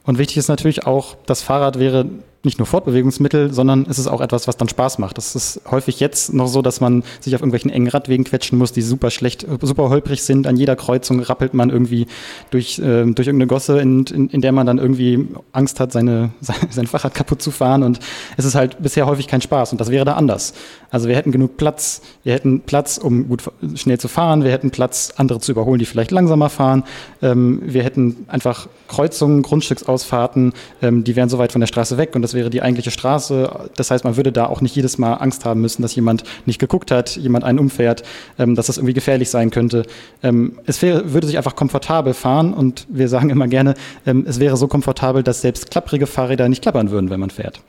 [0.05, 2.05] Und wichtig ist natürlich auch, das Fahrrad wäre
[2.43, 5.17] nicht nur Fortbewegungsmittel, sondern es ist auch etwas, was dann Spaß macht.
[5.17, 8.71] Es ist häufig jetzt noch so, dass man sich auf irgendwelchen engen Radwegen quetschen muss,
[8.71, 10.47] die super schlecht, super holprig sind.
[10.47, 12.07] An jeder Kreuzung rappelt man irgendwie
[12.49, 16.31] durch, äh, durch irgendeine Gosse, in, in, in der man dann irgendwie Angst hat, seine,
[16.69, 17.83] sein Fahrrad kaputt zu fahren.
[17.83, 17.99] Und
[18.37, 19.73] es ist halt bisher häufig kein Spaß.
[19.73, 20.53] Und das wäre da anders.
[20.91, 22.01] Also wir hätten genug Platz.
[22.23, 23.43] Wir hätten Platz, um gut
[23.75, 24.45] schnell zu fahren.
[24.45, 26.83] Wir hätten Platz, andere zu überholen, die vielleicht langsamer fahren.
[27.21, 32.15] Ähm, wir hätten einfach Kreuzungen, Grundstücksausfahrten, ähm, die wären so weit von der Straße weg.
[32.15, 33.69] Und das wäre die eigentliche Straße.
[33.75, 36.59] Das heißt, man würde da auch nicht jedes Mal Angst haben müssen, dass jemand nicht
[36.59, 38.03] geguckt hat, jemand einen umfährt,
[38.37, 39.83] ähm, dass das irgendwie gefährlich sein könnte.
[40.21, 43.73] Ähm, es wäre, würde sich einfach komfortabel fahren und wir sagen immer gerne,
[44.05, 47.61] ähm, es wäre so komfortabel, dass selbst klapprige Fahrräder nicht klappern würden, wenn man fährt.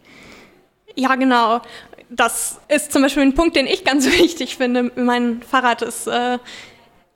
[0.95, 1.63] Ja, genau.
[2.11, 4.93] Das ist zum Beispiel ein Punkt, den ich ganz wichtig finde.
[4.95, 6.37] Mein Fahrrad ist, äh,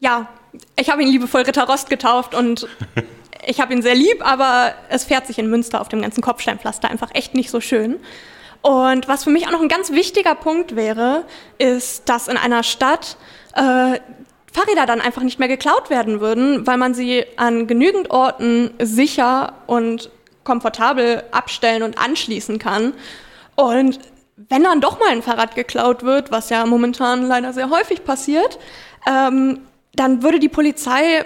[0.00, 0.28] ja,
[0.80, 2.66] ich habe ihn liebevoll Ritter Rost getauft und
[3.46, 6.90] ich habe ihn sehr lieb, aber es fährt sich in Münster auf dem ganzen Kopfsteinpflaster
[6.90, 8.00] einfach echt nicht so schön.
[8.62, 11.24] Und was für mich auch noch ein ganz wichtiger Punkt wäre,
[11.58, 13.16] ist, dass in einer Stadt
[13.54, 14.00] äh,
[14.52, 19.54] Fahrräder dann einfach nicht mehr geklaut werden würden, weil man sie an genügend Orten sicher
[19.66, 20.10] und
[20.44, 22.94] komfortabel abstellen und anschließen kann.
[23.56, 23.98] Und
[24.36, 28.58] wenn dann doch mal ein Fahrrad geklaut wird, was ja momentan leider sehr häufig passiert,
[29.06, 29.60] ähm,
[29.94, 31.24] dann würde die Polizei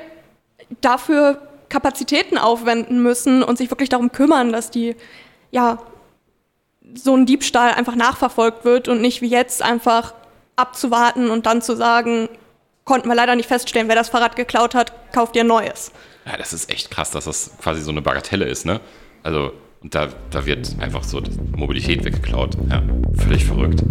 [0.81, 4.97] dafür Kapazitäten aufwenden müssen und sich wirklich darum kümmern, dass die,
[5.51, 5.79] ja,
[6.95, 10.15] so ein Diebstahl einfach nachverfolgt wird und nicht wie jetzt einfach
[10.57, 12.29] abzuwarten und dann zu sagen,
[12.85, 15.93] konnten wir leider nicht feststellen, wer das Fahrrad geklaut hat, kauft ihr neues.
[16.25, 18.81] Ja, das ist echt krass, dass das quasi so eine Bagatelle ist, ne?
[19.23, 19.53] Also,
[19.83, 21.23] da, da wird einfach so
[21.55, 22.57] Mobilität weggeklaut.
[22.71, 22.83] Ja,
[23.15, 23.85] völlig verrückt.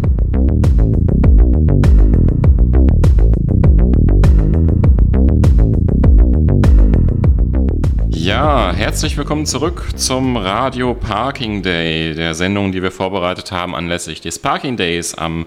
[8.28, 14.20] Ja, herzlich willkommen zurück zum Radio Parking Day, der Sendung, die wir vorbereitet haben anlässlich
[14.20, 15.46] des Parking Days am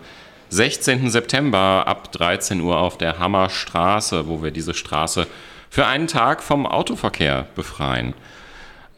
[0.49, 1.11] 16.
[1.11, 5.27] September ab 13 Uhr auf der Hammerstraße, wo wir diese Straße
[5.69, 8.15] für einen Tag vom Autoverkehr befreien.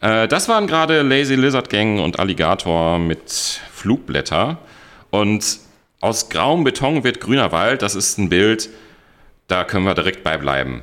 [0.00, 4.56] Äh, das waren gerade Lazy Lizard Gang und Alligator mit Flugblätter.
[5.10, 5.58] Und
[6.00, 7.82] aus grauem Beton wird grüner Wald.
[7.82, 8.70] Das ist ein Bild,
[9.46, 10.82] da können wir direkt bei bleiben.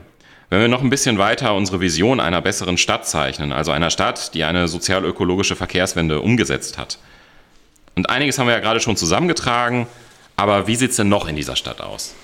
[0.52, 4.34] Wenn wir noch ein bisschen weiter unsere Vision einer besseren Stadt zeichnen, also einer Stadt,
[4.34, 7.00] die eine sozial-ökologische Verkehrswende umgesetzt hat.
[7.96, 9.88] Und einiges haben wir ja gerade schon zusammengetragen,
[10.36, 12.16] aber wie sieht es denn noch in dieser Stadt aus?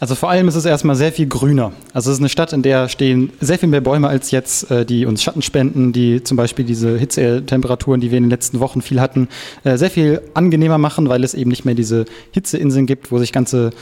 [0.00, 1.72] Also vor allem ist es erstmal sehr viel grüner.
[1.92, 4.86] Also es ist eine Stadt, in der stehen sehr viel mehr Bäume als jetzt, äh,
[4.86, 8.80] die uns Schatten spenden, die zum Beispiel diese Hitzetemperaturen, die wir in den letzten Wochen
[8.80, 9.28] viel hatten,
[9.64, 13.32] äh, sehr viel angenehmer machen, weil es eben nicht mehr diese Hitzeinseln gibt, wo sich
[13.32, 13.72] ganze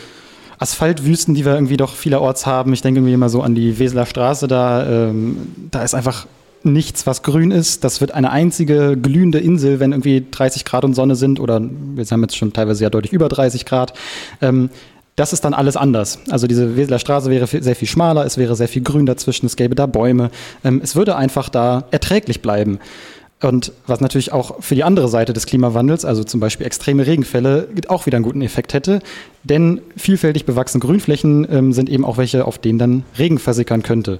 [0.59, 2.73] Asphaltwüsten, die wir irgendwie doch vielerorts haben.
[2.73, 4.87] Ich denke irgendwie immer so an die Weseler Straße da.
[4.87, 5.37] Ähm,
[5.71, 6.27] da ist einfach
[6.65, 7.85] nichts, was grün ist.
[7.85, 12.05] Das wird eine einzige glühende Insel, wenn irgendwie 30 Grad und Sonne sind oder wir
[12.05, 13.93] haben jetzt schon teilweise ja deutlich über 30 Grad.
[14.41, 14.71] Ähm,
[15.17, 16.19] das ist dann alles anders.
[16.31, 19.55] Also diese Weseler Straße wäre sehr viel schmaler, es wäre sehr viel Grün dazwischen, es
[19.55, 20.31] gäbe da Bäume.
[20.65, 22.81] Ähm, es würde einfach da erträglich bleiben.
[23.43, 27.69] Und was natürlich auch für die andere Seite des Klimawandels, also zum Beispiel extreme Regenfälle,
[27.89, 29.01] auch wieder einen guten Effekt hätte.
[29.43, 34.19] Denn vielfältig bewachsene Grünflächen ähm, sind eben auch welche, auf denen dann Regen versickern könnte.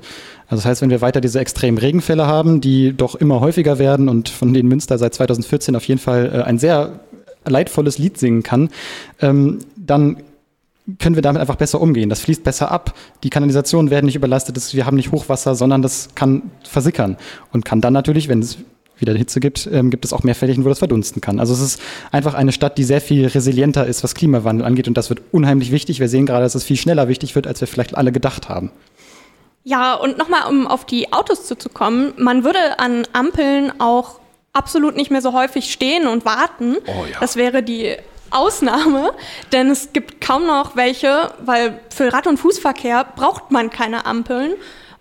[0.49, 4.09] Also das heißt, wenn wir weiter diese extremen Regenfälle haben, die doch immer häufiger werden
[4.11, 7.01] und von denen Münster seit 2014 auf jeden Fall äh, ein sehr
[7.47, 8.69] leidvolles Lied singen kann,
[9.21, 10.19] ähm, dann
[10.99, 12.11] können wir damit einfach besser umgehen.
[12.11, 12.95] Das fließt besser ab.
[13.23, 14.75] Die Kanalisationen werden nicht überlastet.
[14.75, 17.17] Wir haben nicht Hochwasser, sondern das kann versickern
[17.53, 18.59] und kann dann natürlich, wenn es
[18.99, 21.41] wieder Hitze gibt, ähm, gibt es auch mehr Flächen, wo das verdunsten kann.
[21.41, 21.81] Also es ist
[22.13, 24.89] einfach eine Stadt, die sehr viel resilienter ist, was Klimawandel angeht.
[24.89, 26.01] Und das wird unheimlich wichtig.
[26.01, 28.71] Wir sehen gerade, dass es viel schneller wichtig wird, als wir vielleicht alle gedacht haben.
[29.65, 34.21] Ja, und nochmal, um auf die Autos zuzukommen, man würde an Ampeln auch
[34.53, 36.77] absolut nicht mehr so häufig stehen und warten.
[36.87, 37.19] Oh, ja.
[37.21, 37.97] Das wäre die
[38.31, 39.13] Ausnahme,
[39.53, 44.53] denn es gibt kaum noch welche, weil für Rad- und Fußverkehr braucht man keine Ampeln.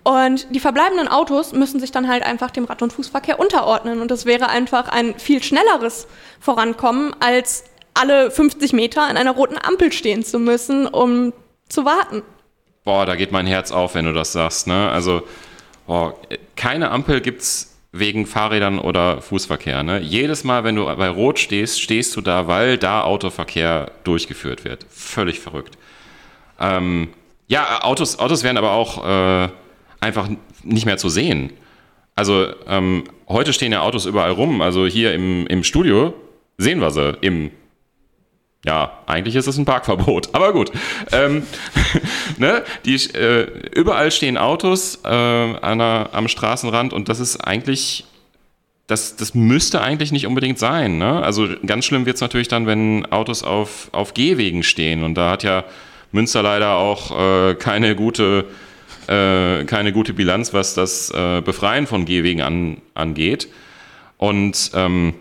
[0.04, 4.02] Und die verbleibenden Autos müssen sich dann halt einfach dem Rad- und Fußverkehr unterordnen.
[4.02, 6.06] Und das wäre einfach ein viel schnelleres
[6.40, 7.64] Vorankommen, als
[7.94, 11.32] alle 50 Meter an einer roten Ampel stehen zu müssen, um
[11.70, 12.22] zu warten.
[12.84, 14.66] Boah, da geht mein Herz auf, wenn du das sagst.
[14.66, 14.90] Ne?
[14.90, 15.22] Also,
[15.86, 16.14] boah,
[16.54, 19.82] keine Ampel gibt es wegen Fahrrädern oder Fußverkehr.
[19.82, 20.00] Ne?
[20.00, 24.84] Jedes Mal, wenn du bei Rot stehst, stehst du da, weil da Autoverkehr durchgeführt wird.
[24.90, 25.78] Völlig verrückt.
[26.60, 27.08] Ähm,
[27.46, 29.48] ja, Autos, Autos werden aber auch äh,
[30.04, 30.28] einfach
[30.62, 31.50] nicht mehr zu sehen.
[32.14, 34.60] Also ähm, heute stehen ja Autos überall rum.
[34.60, 36.14] Also hier im, im Studio
[36.58, 37.50] sehen wir sie im
[38.66, 40.72] ja, eigentlich ist es ein Parkverbot, aber gut.
[41.12, 41.42] Ähm,
[42.38, 42.64] ne?
[42.86, 48.06] Die, äh, überall stehen Autos äh, der, am Straßenrand und das ist eigentlich,
[48.86, 50.96] das, das müsste eigentlich nicht unbedingt sein.
[50.96, 51.22] Ne?
[51.22, 55.32] Also ganz schlimm wird es natürlich dann, wenn Autos auf, auf Gehwegen stehen und da
[55.32, 55.64] hat ja
[56.10, 58.46] Münster leider auch äh, keine gute
[59.08, 63.48] äh, keine gute Bilanz, was das äh, Befreien von Gehwegen an, angeht.
[64.16, 65.14] Und ähm,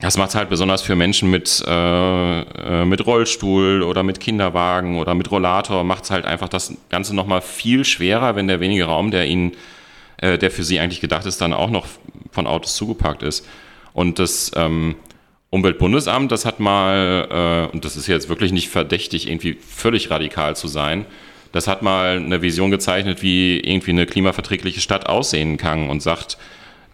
[0.00, 4.98] das macht es halt besonders für Menschen mit, äh, äh, mit Rollstuhl oder mit Kinderwagen
[4.98, 8.84] oder mit Rollator, macht es halt einfach das Ganze nochmal viel schwerer, wenn der wenige
[8.84, 9.52] Raum, der ihnen,
[10.18, 11.86] äh, der für sie eigentlich gedacht ist, dann auch noch
[12.32, 13.46] von Autos zugepackt ist.
[13.92, 14.96] Und das ähm,
[15.50, 20.56] Umweltbundesamt, das hat mal, äh, und das ist jetzt wirklich nicht verdächtig, irgendwie völlig radikal
[20.56, 21.06] zu sein,
[21.54, 26.36] das hat mal eine Vision gezeichnet, wie irgendwie eine klimaverträgliche Stadt aussehen kann und sagt,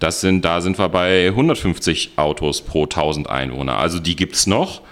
[0.01, 3.79] das sind, da sind wir bei 150 Autos pro 1000 Einwohner.
[3.79, 4.83] Also die gibt es noch,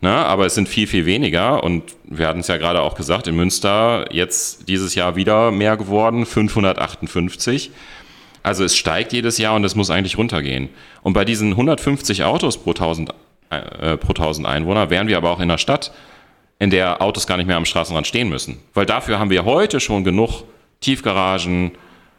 [0.00, 1.62] ne, aber es sind viel, viel weniger.
[1.62, 5.76] Und wir hatten es ja gerade auch gesagt, in Münster jetzt dieses Jahr wieder mehr
[5.76, 7.72] geworden, 558.
[8.42, 10.70] Also es steigt jedes Jahr und es muss eigentlich runtergehen.
[11.02, 13.10] Und bei diesen 150 Autos pro 1000,
[13.50, 15.92] äh, pro 1000 Einwohner wären wir aber auch in einer Stadt,
[16.58, 18.58] in der Autos gar nicht mehr am Straßenrand stehen müssen.
[18.74, 20.44] Weil dafür haben wir heute schon genug
[20.80, 21.72] Tiefgaragen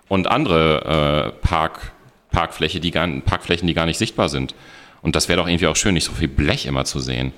[0.07, 1.93] und andere äh, Park,
[2.31, 4.55] Parkfläche, die gar, Parkflächen, die gar nicht sichtbar sind.
[5.01, 7.31] Und das wäre doch irgendwie auch schön, nicht so viel Blech immer zu sehen.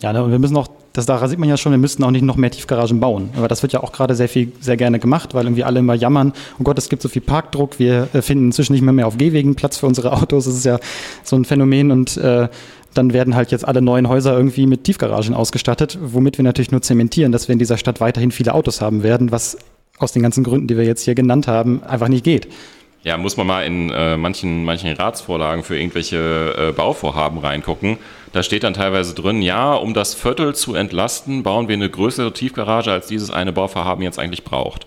[0.00, 2.12] Ja, ne, und wir müssen auch, das da sieht man ja schon, wir müssten auch
[2.12, 3.30] nicht noch mehr Tiefgaragen bauen.
[3.36, 5.94] Aber das wird ja auch gerade sehr viel, sehr gerne gemacht, weil irgendwie alle immer
[5.94, 9.08] jammern, oh Gott, es gibt so viel Parkdruck, wir äh, finden inzwischen nicht mehr, mehr
[9.08, 10.44] auf Gehwegen Platz für unsere Autos.
[10.44, 10.78] Das ist ja
[11.24, 12.48] so ein Phänomen und äh,
[12.94, 16.82] dann werden halt jetzt alle neuen Häuser irgendwie mit Tiefgaragen ausgestattet, womit wir natürlich nur
[16.82, 19.58] zementieren, dass wir in dieser Stadt weiterhin viele Autos haben werden, was
[19.98, 22.48] aus den ganzen Gründen, die wir jetzt hier genannt haben, einfach nicht geht.
[23.04, 27.98] Ja, muss man mal in äh, manchen, manchen Ratsvorlagen für irgendwelche äh, Bauvorhaben reingucken.
[28.38, 32.32] Da steht dann teilweise drin, ja, um das Viertel zu entlasten, bauen wir eine größere
[32.32, 34.86] Tiefgarage, als dieses eine Bauvorhaben jetzt eigentlich braucht.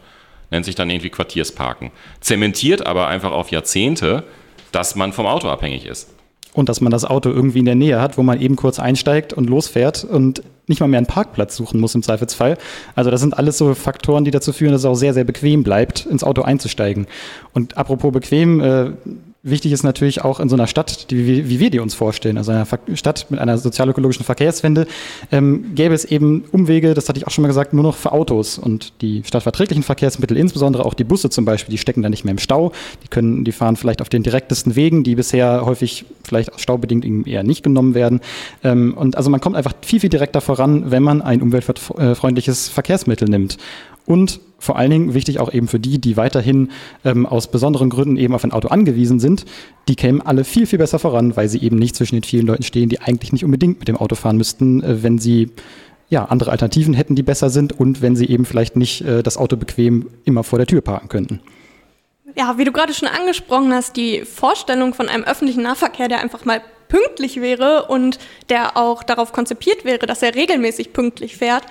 [0.52, 1.92] Nennt sich dann irgendwie Quartiersparken.
[2.22, 4.24] Zementiert aber einfach auf Jahrzehnte,
[4.72, 6.14] dass man vom Auto abhängig ist.
[6.54, 9.34] Und dass man das Auto irgendwie in der Nähe hat, wo man eben kurz einsteigt
[9.34, 12.58] und losfährt und nicht mal mehr einen Parkplatz suchen muss im Zweifelsfall.
[12.96, 15.64] Also das sind alles so Faktoren, die dazu führen, dass es auch sehr, sehr bequem
[15.64, 17.06] bleibt, ins Auto einzusteigen.
[17.52, 18.92] Und apropos bequem, äh,
[19.44, 22.52] Wichtig ist natürlich auch in so einer Stadt, die, wie, wir die uns vorstellen, also
[22.52, 24.86] einer Stadt mit einer sozialökologischen Verkehrswende,
[25.32, 28.12] ähm, gäbe es eben Umwege, das hatte ich auch schon mal gesagt, nur noch für
[28.12, 28.60] Autos.
[28.60, 32.34] Und die stadtverträglichen Verkehrsmittel, insbesondere auch die Busse zum Beispiel, die stecken da nicht mehr
[32.34, 32.72] im Stau.
[33.04, 37.28] Die können, die fahren vielleicht auf den direktesten Wegen, die bisher häufig vielleicht aus staubedingt
[37.28, 38.22] eher nicht genommen werden.
[38.64, 43.28] Ähm, und also man kommt einfach viel, viel direkter voran, wenn man ein umweltfreundliches Verkehrsmittel
[43.28, 43.58] nimmt.
[44.06, 46.70] Und vor allen Dingen wichtig auch eben für die, die weiterhin
[47.04, 49.46] ähm, aus besonderen Gründen eben auf ein Auto angewiesen sind,
[49.88, 52.64] die kämen alle viel, viel besser voran, weil sie eben nicht zwischen den vielen Leuten
[52.64, 55.50] stehen, die eigentlich nicht unbedingt mit dem Auto fahren müssten, äh, wenn sie
[56.10, 59.38] ja, andere Alternativen hätten, die besser sind und wenn sie eben vielleicht nicht äh, das
[59.38, 61.40] Auto bequem immer vor der Tür parken könnten.
[62.38, 66.46] Ja, wie du gerade schon angesprochen hast, die Vorstellung von einem öffentlichen Nahverkehr, der einfach
[66.46, 68.20] mal pünktlich wäre und
[68.50, 71.64] der auch darauf konzipiert wäre, dass er regelmäßig pünktlich fährt,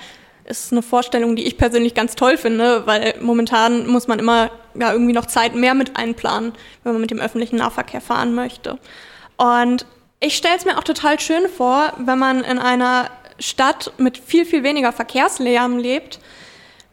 [0.51, 4.93] ist eine Vorstellung, die ich persönlich ganz toll finde, weil momentan muss man immer ja,
[4.93, 8.79] irgendwie noch Zeit mehr mit einplanen, wenn man mit dem öffentlichen Nahverkehr fahren möchte.
[9.37, 9.87] Und
[10.19, 13.09] ich stelle es mir auch total schön vor, wenn man in einer
[13.39, 16.21] Stadt mit viel, viel weniger Verkehrslärm lebt.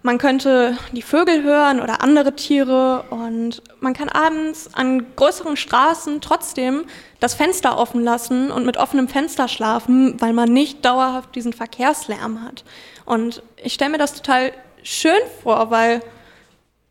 [0.03, 6.21] Man könnte die Vögel hören oder andere Tiere und man kann abends an größeren Straßen
[6.21, 6.85] trotzdem
[7.19, 12.43] das Fenster offen lassen und mit offenem Fenster schlafen, weil man nicht dauerhaft diesen Verkehrslärm
[12.43, 12.63] hat.
[13.07, 14.51] Und ich stelle mir das total
[14.83, 16.01] schön vor, weil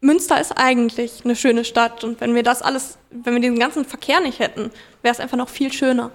[0.00, 3.85] Münster ist eigentlich eine schöne Stadt und wenn wir das alles, wenn wir diesen ganzen
[3.85, 4.70] Verkehr nicht hätten,
[5.02, 6.11] wäre es einfach noch viel schöner.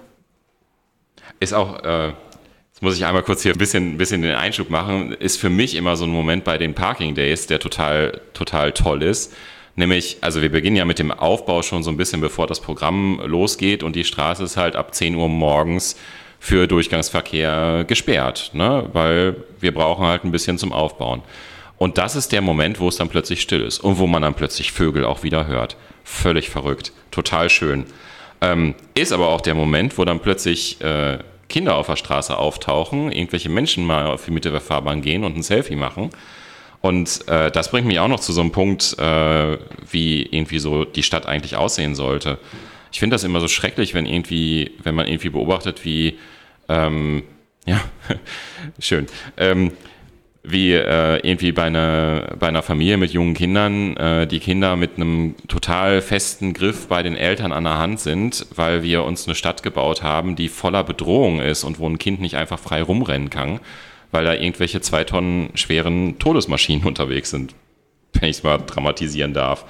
[1.40, 5.14] Ist auch, äh, jetzt muss ich einmal kurz hier ein bisschen, bisschen den Einschub machen,
[5.14, 9.04] ist für mich immer so ein Moment bei den Parking Days, der total, total toll
[9.04, 9.32] ist.
[9.76, 13.22] Nämlich, also wir beginnen ja mit dem Aufbau schon so ein bisschen, bevor das Programm
[13.24, 15.96] losgeht und die Straße ist halt ab 10 Uhr morgens
[16.44, 18.90] für Durchgangsverkehr gesperrt, ne?
[18.94, 21.22] weil wir brauchen halt ein bisschen zum Aufbauen.
[21.78, 24.34] Und das ist der Moment, wo es dann plötzlich still ist und wo man dann
[24.34, 25.78] plötzlich Vögel auch wieder hört.
[26.04, 27.86] Völlig verrückt, total schön.
[28.42, 33.12] Ähm, ist aber auch der Moment, wo dann plötzlich äh, Kinder auf der Straße auftauchen,
[33.12, 36.10] irgendwelche Menschen mal auf die Mitte der Fahrbahn gehen und ein Selfie machen.
[36.82, 39.60] Und äh, das bringt mich auch noch zu so einem Punkt, äh,
[39.92, 42.40] wie irgendwie so die Stadt eigentlich aussehen sollte
[42.92, 46.18] ich finde das immer so schrecklich, wenn irgendwie, wenn man irgendwie beobachtet, wie,
[46.68, 47.24] ähm,
[47.66, 47.82] ja,
[48.80, 49.72] schön, ähm,
[50.44, 54.96] wie äh, irgendwie bei einer, bei einer Familie mit jungen Kindern äh, die Kinder mit
[54.96, 59.36] einem total festen Griff bei den Eltern an der Hand sind, weil wir uns eine
[59.36, 63.30] Stadt gebaut haben, die voller Bedrohung ist und wo ein Kind nicht einfach frei rumrennen
[63.30, 63.60] kann,
[64.10, 67.54] weil da irgendwelche zwei Tonnen schweren Todesmaschinen unterwegs sind,
[68.14, 69.66] wenn ich es mal dramatisieren darf.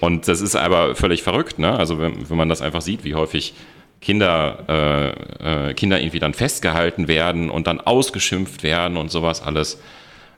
[0.00, 1.76] Und das ist aber völlig verrückt, ne?
[1.78, 3.54] Also wenn, wenn man das einfach sieht, wie häufig
[4.00, 9.80] Kinder, äh, äh, Kinder irgendwie dann festgehalten werden und dann ausgeschimpft werden und sowas alles.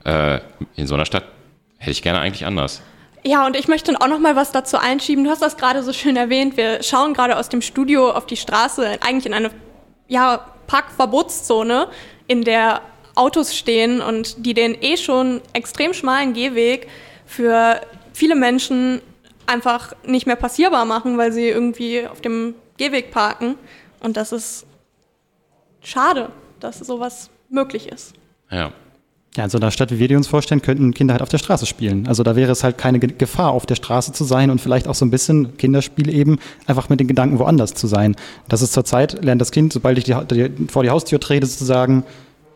[0.04, 0.40] Äh,
[0.76, 1.24] in so einer Stadt
[1.78, 2.82] hätte ich gerne eigentlich anders.
[3.24, 5.24] Ja, und ich möchte auch noch mal was dazu einschieben.
[5.24, 6.56] Du hast das gerade so schön erwähnt.
[6.56, 9.50] Wir schauen gerade aus dem Studio auf die Straße, eigentlich in eine
[10.06, 11.88] ja, Parkverbotszone,
[12.28, 12.80] in der
[13.16, 16.88] Autos stehen und die den eh schon extrem schmalen Gehweg
[17.26, 17.80] für
[18.12, 19.02] viele Menschen
[19.48, 23.56] einfach nicht mehr passierbar machen, weil sie irgendwie auf dem Gehweg parken.
[24.00, 24.66] Und das ist
[25.82, 26.30] schade,
[26.60, 28.14] dass sowas möglich ist.
[28.50, 28.72] Ja.
[29.36, 31.38] Ja, in so einer Stadt, wie wir die uns vorstellen, könnten Kinder halt auf der
[31.38, 32.08] Straße spielen.
[32.08, 34.96] Also da wäre es halt keine Gefahr, auf der Straße zu sein und vielleicht auch
[34.96, 38.16] so ein bisschen Kinderspiel eben, einfach mit den Gedanken woanders zu sein.
[38.48, 42.04] Das ist zurzeit, lernt das Kind, sobald ich die, die, vor die Haustür trete, sozusagen,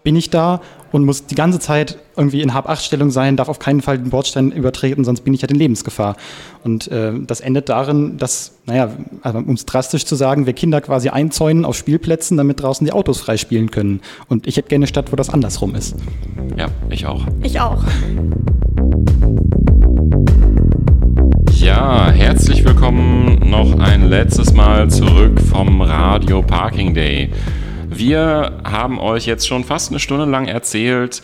[0.02, 3.80] bin ich da und muss die ganze Zeit irgendwie in Hab-Acht-Stellung sein, darf auf keinen
[3.80, 6.16] Fall den Bordstein übertreten, sonst bin ich halt in Lebensgefahr.
[6.64, 8.90] Und äh, das endet darin, dass, naja,
[9.22, 12.92] also, um es drastisch zu sagen, wir Kinder quasi einzäunen auf Spielplätzen, damit draußen die
[12.92, 14.00] Autos frei spielen können.
[14.28, 15.96] Und ich hätte gerne eine Stadt, wo das andersrum ist.
[16.56, 17.24] Ja, ich auch.
[17.42, 17.82] Ich auch.
[21.54, 27.30] Ja, herzlich willkommen noch ein letztes Mal zurück vom Radio Parking Day.
[27.94, 31.22] Wir haben euch jetzt schon fast eine Stunde lang erzählt,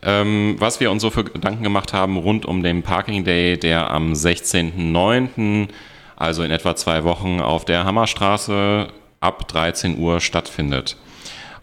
[0.00, 3.90] ähm, was wir uns so für Gedanken gemacht haben rund um den Parking Day, der
[3.90, 5.68] am 16.09.,
[6.16, 8.88] also in etwa zwei Wochen, auf der Hammerstraße
[9.20, 10.96] ab 13 Uhr stattfindet.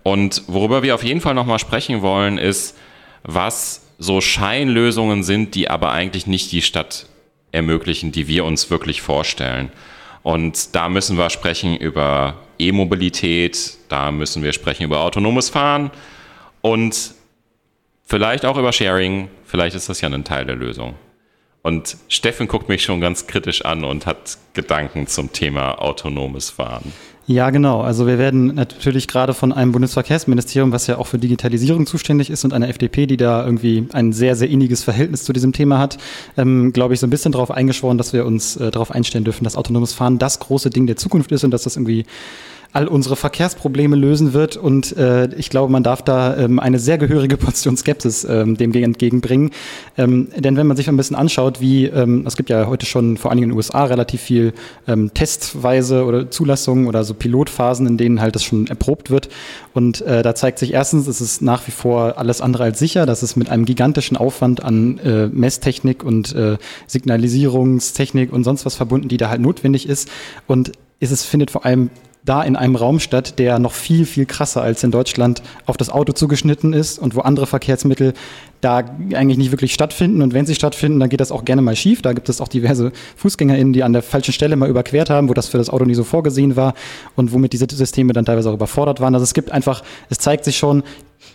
[0.04, 2.78] Und worüber wir auf jeden Fall nochmal sprechen wollen, ist,
[3.24, 7.06] was so Scheinlösungen sind, die aber eigentlich nicht die Stadt
[7.54, 9.72] ermöglichen, die wir uns wirklich vorstellen.
[10.24, 12.36] Und da müssen wir sprechen über
[12.68, 15.92] E-Mobilität, da müssen wir sprechen über autonomes Fahren
[16.62, 17.16] und
[18.06, 19.30] vielleicht auch über Sharing.
[19.46, 20.96] Vielleicht ist das ja ein Teil der Lösung.
[21.64, 26.92] Und Steffen guckt mich schon ganz kritisch an und hat Gedanken zum Thema autonomes Fahren.
[27.28, 27.82] Ja, genau.
[27.82, 32.44] Also wir werden natürlich gerade von einem Bundesverkehrsministerium, was ja auch für Digitalisierung zuständig ist
[32.44, 35.98] und einer FDP, die da irgendwie ein sehr, sehr inniges Verhältnis zu diesem Thema hat,
[36.36, 39.44] ähm, glaube ich, so ein bisschen darauf eingeschworen, dass wir uns äh, darauf einstellen dürfen,
[39.44, 42.06] dass autonomes Fahren das große Ding der Zukunft ist und dass das irgendwie
[42.74, 44.58] all unsere Verkehrsprobleme lösen wird.
[44.58, 48.72] Und äh, ich glaube, man darf da ähm, eine sehr gehörige Portion Skepsis ähm, dem
[48.74, 49.52] entgegenbringen.
[49.98, 53.18] Ähm, denn wenn man sich ein bisschen anschaut, wie ähm, es gibt ja heute schon
[53.18, 54.54] vor allen Dingen in den USA relativ viel
[54.88, 59.30] ähm, Testweise oder Zulassungen oder so Pilotphasen, in denen halt das schon erprobt wird.
[59.74, 63.06] Und äh, da zeigt sich erstens, es ist nach wie vor alles andere als sicher.
[63.06, 66.58] Das ist mit einem gigantischen Aufwand an äh, Messtechnik und äh,
[66.88, 70.10] Signalisierungstechnik und sonst was verbunden, die da halt notwendig ist.
[70.48, 71.90] Und es findet vor allem
[72.24, 75.90] da in einem Raum statt, der noch viel, viel krasser als in Deutschland auf das
[75.90, 78.14] Auto zugeschnitten ist und wo andere Verkehrsmittel
[78.62, 80.22] da eigentlich nicht wirklich stattfinden.
[80.22, 82.04] Und wenn sie stattfinden, dann geht das auch gerne mal schief.
[82.04, 85.34] Da gibt es auch diverse FußgängerInnen, die an der falschen Stelle mal überquert haben, wo
[85.34, 86.76] das für das Auto nie so vorgesehen war
[87.16, 89.16] und womit diese Systeme dann teilweise auch überfordert waren.
[89.16, 90.84] Also es gibt einfach, es zeigt sich schon,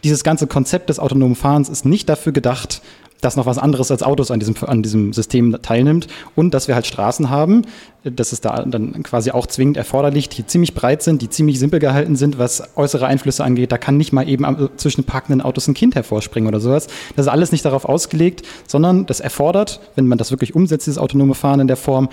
[0.05, 2.81] dieses ganze Konzept des autonomen Fahrens ist nicht dafür gedacht,
[3.21, 6.75] dass noch was anderes als Autos an diesem, an diesem System teilnimmt und dass wir
[6.75, 7.63] halt Straßen haben,
[8.05, 11.81] das ist da dann quasi auch zwingend erforderlich, die ziemlich breit sind, die ziemlich simpel
[11.81, 13.73] gehalten sind, was äußere Einflüsse angeht.
[13.73, 16.87] Da kann nicht mal eben zwischen parkenden Autos ein Kind hervorspringen oder sowas.
[17.17, 20.99] Das ist alles nicht darauf ausgelegt, sondern das erfordert, wenn man das wirklich umsetzt, dieses
[20.99, 22.09] autonome Fahren in der Form,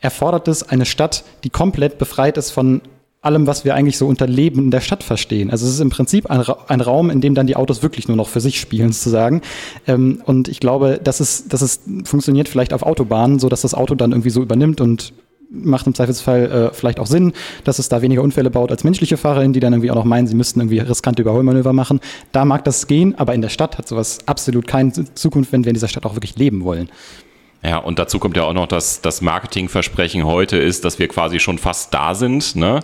[0.00, 2.82] erfordert es eine Stadt, die komplett befreit ist von
[3.22, 5.50] allem, was wir eigentlich so unter Leben in der Stadt verstehen.
[5.50, 8.08] Also es ist im Prinzip ein, Ra ein Raum, in dem dann die Autos wirklich
[8.08, 9.42] nur noch für sich spielen, sozusagen.
[9.86, 13.74] Ähm, und ich glaube, dass es, dass es funktioniert vielleicht auf Autobahnen, so dass das
[13.74, 15.12] Auto dann irgendwie so übernimmt und
[15.50, 17.32] macht im Zweifelsfall äh, vielleicht auch Sinn,
[17.64, 20.26] dass es da weniger Unfälle baut als menschliche FahrerInnen, die dann irgendwie auch noch meinen,
[20.26, 22.00] sie müssten irgendwie riskante Überholmanöver machen.
[22.32, 25.70] Da mag das gehen, aber in der Stadt hat sowas absolut keine Zukunft, wenn wir
[25.70, 26.88] in dieser Stadt auch wirklich leben wollen.
[27.62, 31.40] Ja, und dazu kommt ja auch noch, dass das Marketingversprechen heute ist, dass wir quasi
[31.40, 32.56] schon fast da sind.
[32.56, 32.80] Ne?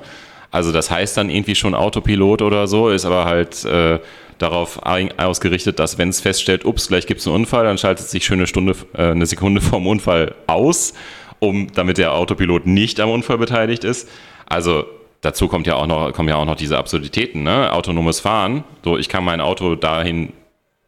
[0.51, 4.01] Also das heißt dann irgendwie schon Autopilot oder so, ist aber halt äh,
[4.39, 4.81] darauf
[5.17, 8.47] ausgerichtet, dass wenn es feststellt, ups, gleich gibt es einen Unfall, dann schaltet sich schöne
[8.47, 10.93] Stunde, äh, eine Sekunde vorm Unfall aus,
[11.39, 14.09] um, damit der Autopilot nicht am Unfall beteiligt ist.
[14.47, 14.85] Also
[15.23, 17.73] dazu kommt ja auch noch, kommen ja auch noch diese Absurditäten, ne?
[17.73, 18.65] Autonomes Fahren.
[18.85, 20.33] So, ich kann mein Auto dahin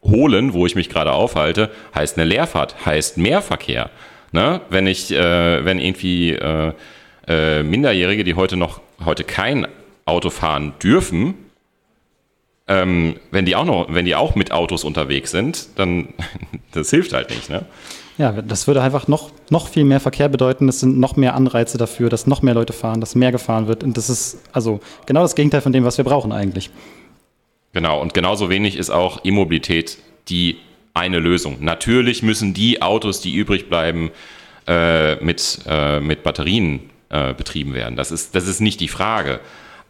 [0.02, 3.90] holen, wo ich mich gerade aufhalte, heißt eine Leerfahrt, heißt Mehrverkehr.
[4.32, 4.60] Ne?
[4.70, 6.72] Wenn ich, äh, wenn irgendwie äh,
[7.26, 9.66] äh, Minderjährige, die heute noch heute kein
[10.04, 11.34] Auto fahren dürfen,
[12.66, 16.08] ähm, wenn die auch noch, wenn die auch mit Autos unterwegs sind, dann
[16.72, 17.48] das hilft halt nicht.
[17.48, 17.64] Ne?
[18.18, 20.68] Ja, das würde einfach noch, noch viel mehr Verkehr bedeuten.
[20.68, 23.84] Es sind noch mehr Anreize dafür, dass noch mehr Leute fahren, dass mehr gefahren wird.
[23.84, 26.70] Und das ist also genau das Gegenteil von dem, was wir brauchen eigentlich.
[27.72, 29.98] Genau, und genauso wenig ist auch E-Mobilität
[30.28, 30.58] die
[30.94, 31.58] eine Lösung.
[31.60, 34.10] Natürlich müssen die Autos, die übrig bleiben,
[34.66, 37.96] äh, mit, äh, mit Batterien äh, betrieben werden.
[37.96, 39.40] Das ist, das ist nicht die Frage.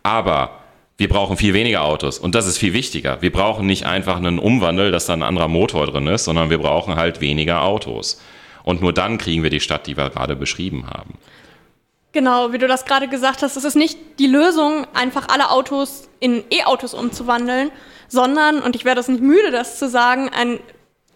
[0.02, 0.60] Aber
[0.98, 3.22] wir brauchen viel weniger Autos und das ist viel wichtiger.
[3.22, 6.58] Wir brauchen nicht einfach einen Umwandel, dass da ein anderer Motor drin ist, sondern wir
[6.58, 8.20] brauchen halt weniger Autos.
[8.64, 11.14] Und nur dann kriegen wir die Stadt, die wir gerade beschrieben haben.
[12.12, 16.09] Genau, wie du das gerade gesagt hast, es ist nicht die Lösung, einfach alle Autos
[16.20, 17.70] in E-Autos umzuwandeln,
[18.09, 20.59] sondern, und ich werde es nicht müde, das zu sagen, ein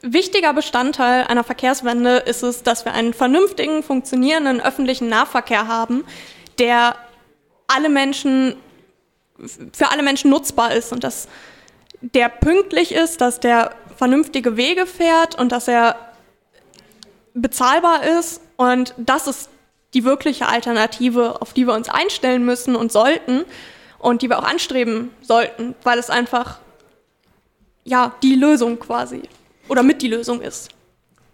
[0.02, 6.04] wichtiger Bestandteil einer Verkehrswende ist es, dass wir einen vernünftigen, funktionierenden öffentlichen Nahverkehr haben,
[6.58, 6.96] der
[7.68, 8.56] alle Menschen
[9.72, 11.28] für alle Menschen nutzbar ist und dass
[12.00, 15.96] der pünktlich ist, dass der vernünftige Wege fährt und dass er
[17.34, 18.40] bezahlbar ist.
[18.56, 19.48] Und das ist
[19.94, 23.44] die wirkliche Alternative, auf die wir uns einstellen müssen und sollten
[23.98, 26.58] und die wir auch anstreben sollten, weil es einfach
[27.84, 29.22] ja die Lösung quasi
[29.68, 30.70] oder mit die Lösung ist.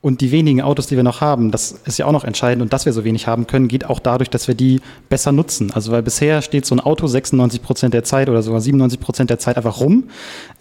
[0.01, 2.63] Und die wenigen Autos, die wir noch haben, das ist ja auch noch entscheidend.
[2.63, 5.73] Und dass wir so wenig haben können, geht auch dadurch, dass wir die besser nutzen.
[5.73, 9.31] Also weil bisher steht so ein Auto 96 Prozent der Zeit oder sogar 97 Prozent
[9.31, 10.05] der Zeit einfach rum,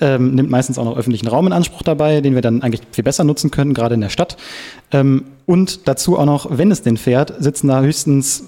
[0.02, 3.04] ähm, nimmt meistens auch noch öffentlichen Raum in Anspruch dabei, den wir dann eigentlich viel
[3.04, 4.38] besser nutzen können, gerade in der Stadt.
[4.92, 8.48] Ähm, und dazu auch noch, wenn es denn fährt, sitzen da höchstens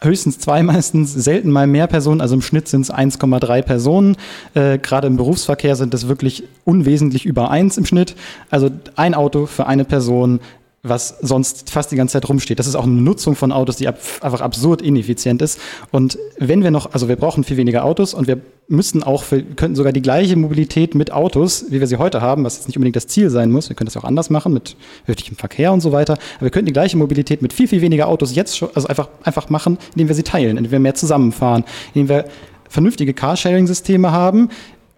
[0.00, 4.16] höchstens zwei meistens, selten mal mehr Personen, also im Schnitt sind es 1,3 Personen.
[4.54, 8.14] Äh, Gerade im Berufsverkehr sind das wirklich unwesentlich über eins im Schnitt.
[8.50, 10.40] Also ein Auto für eine Person
[10.82, 12.58] was sonst fast die ganze Zeit rumsteht.
[12.58, 15.60] Das ist auch eine Nutzung von Autos, die ab, einfach absurd ineffizient ist.
[15.90, 19.42] Und wenn wir noch, also wir brauchen viel weniger Autos und wir müssen auch, für,
[19.42, 22.76] könnten sogar die gleiche Mobilität mit Autos, wie wir sie heute haben, was jetzt nicht
[22.76, 23.68] unbedingt das Ziel sein muss.
[23.68, 26.14] Wir können das auch anders machen mit öffentlichem Verkehr und so weiter.
[26.36, 29.08] Aber wir könnten die gleiche Mobilität mit viel, viel weniger Autos jetzt schon, also einfach,
[29.22, 31.64] einfach machen, indem wir sie teilen, indem wir mehr zusammenfahren,
[31.94, 32.24] indem wir
[32.68, 34.50] vernünftige Carsharing-Systeme haben,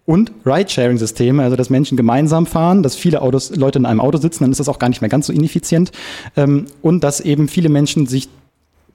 [0.08, 4.44] und Ride-Sharing-Systeme, also dass Menschen gemeinsam fahren, dass viele Autos, Leute in einem Auto sitzen,
[4.44, 5.92] dann ist das auch gar nicht mehr ganz so ineffizient
[6.34, 8.30] ähm, und dass eben viele Menschen sich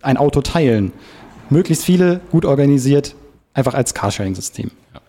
[0.02, 0.92] ein Auto teilen.
[1.52, 3.14] Möglichst viele, gut organisiert,
[3.54, 4.72] einfach als Carsharing-System.
[4.92, 5.02] Ja.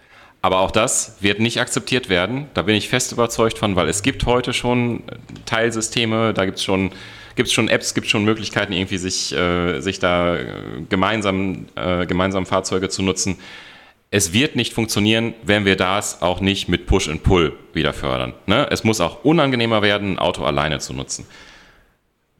[0.42, 2.48] Aber auch das wird nicht akzeptiert werden.
[2.52, 5.04] Da bin ich fest überzeugt von, weil es gibt heute schon
[5.46, 6.90] Teilsysteme, da gibt es schon
[7.34, 10.36] gibt es schon Apps, gibt es schon Möglichkeiten, irgendwie sich, äh, sich da
[10.88, 13.38] gemeinsam, äh, gemeinsam Fahrzeuge zu nutzen
[14.14, 18.32] es wird nicht funktionieren, wenn wir das auch nicht mit Push and Pull wieder fördern.
[18.46, 18.68] Ne?
[18.70, 21.26] Es muss auch unangenehmer werden, ein Auto alleine zu nutzen.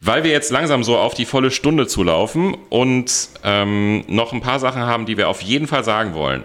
[0.00, 4.60] Weil wir jetzt langsam so auf die volle Stunde zulaufen und ähm, noch ein paar
[4.60, 6.44] Sachen haben, die wir auf jeden Fall sagen wollen.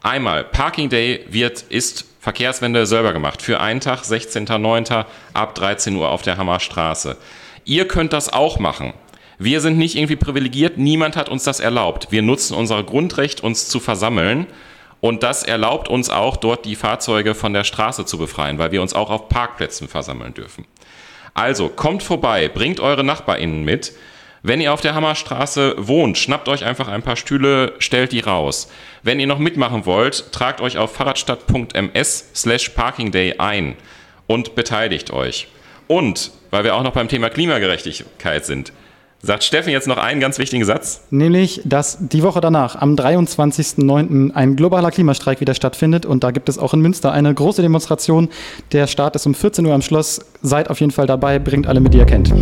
[0.00, 3.42] Einmal, Parking Day wird, ist Verkehrswende selber gemacht.
[3.42, 5.04] Für einen Tag, 16.09.
[5.34, 7.18] ab 13 Uhr auf der Hammerstraße.
[7.66, 8.94] Ihr könnt das auch machen.
[9.38, 12.08] Wir sind nicht irgendwie privilegiert, niemand hat uns das erlaubt.
[12.10, 14.46] Wir nutzen unser Grundrecht, uns zu versammeln
[15.00, 18.82] und das erlaubt uns auch, dort die Fahrzeuge von der Straße zu befreien, weil wir
[18.82, 20.66] uns auch auf Parkplätzen versammeln dürfen.
[21.32, 23.92] Also kommt vorbei, bringt eure NachbarInnen mit.
[24.42, 28.70] Wenn ihr auf der Hammerstraße wohnt, schnappt euch einfach ein paar Stühle, stellt die raus.
[29.02, 33.76] Wenn ihr noch mitmachen wollt, tragt euch auf fahrradstadt.ms slash parkingday ein
[34.26, 35.48] und beteiligt euch.
[35.86, 38.72] Und, weil wir auch noch beim Thema Klimagerechtigkeit sind,
[39.22, 41.02] Sagt Steffen jetzt noch einen ganz wichtigen Satz?
[41.10, 46.06] Nämlich, dass die Woche danach, am 23.09., ein globaler Klimastreik wieder stattfindet.
[46.06, 48.30] Und da gibt es auch in Münster eine große Demonstration.
[48.72, 50.20] Der Start ist um 14 Uhr am Schloss.
[50.40, 52.32] Seid auf jeden Fall dabei, bringt alle mit, die ihr kennt.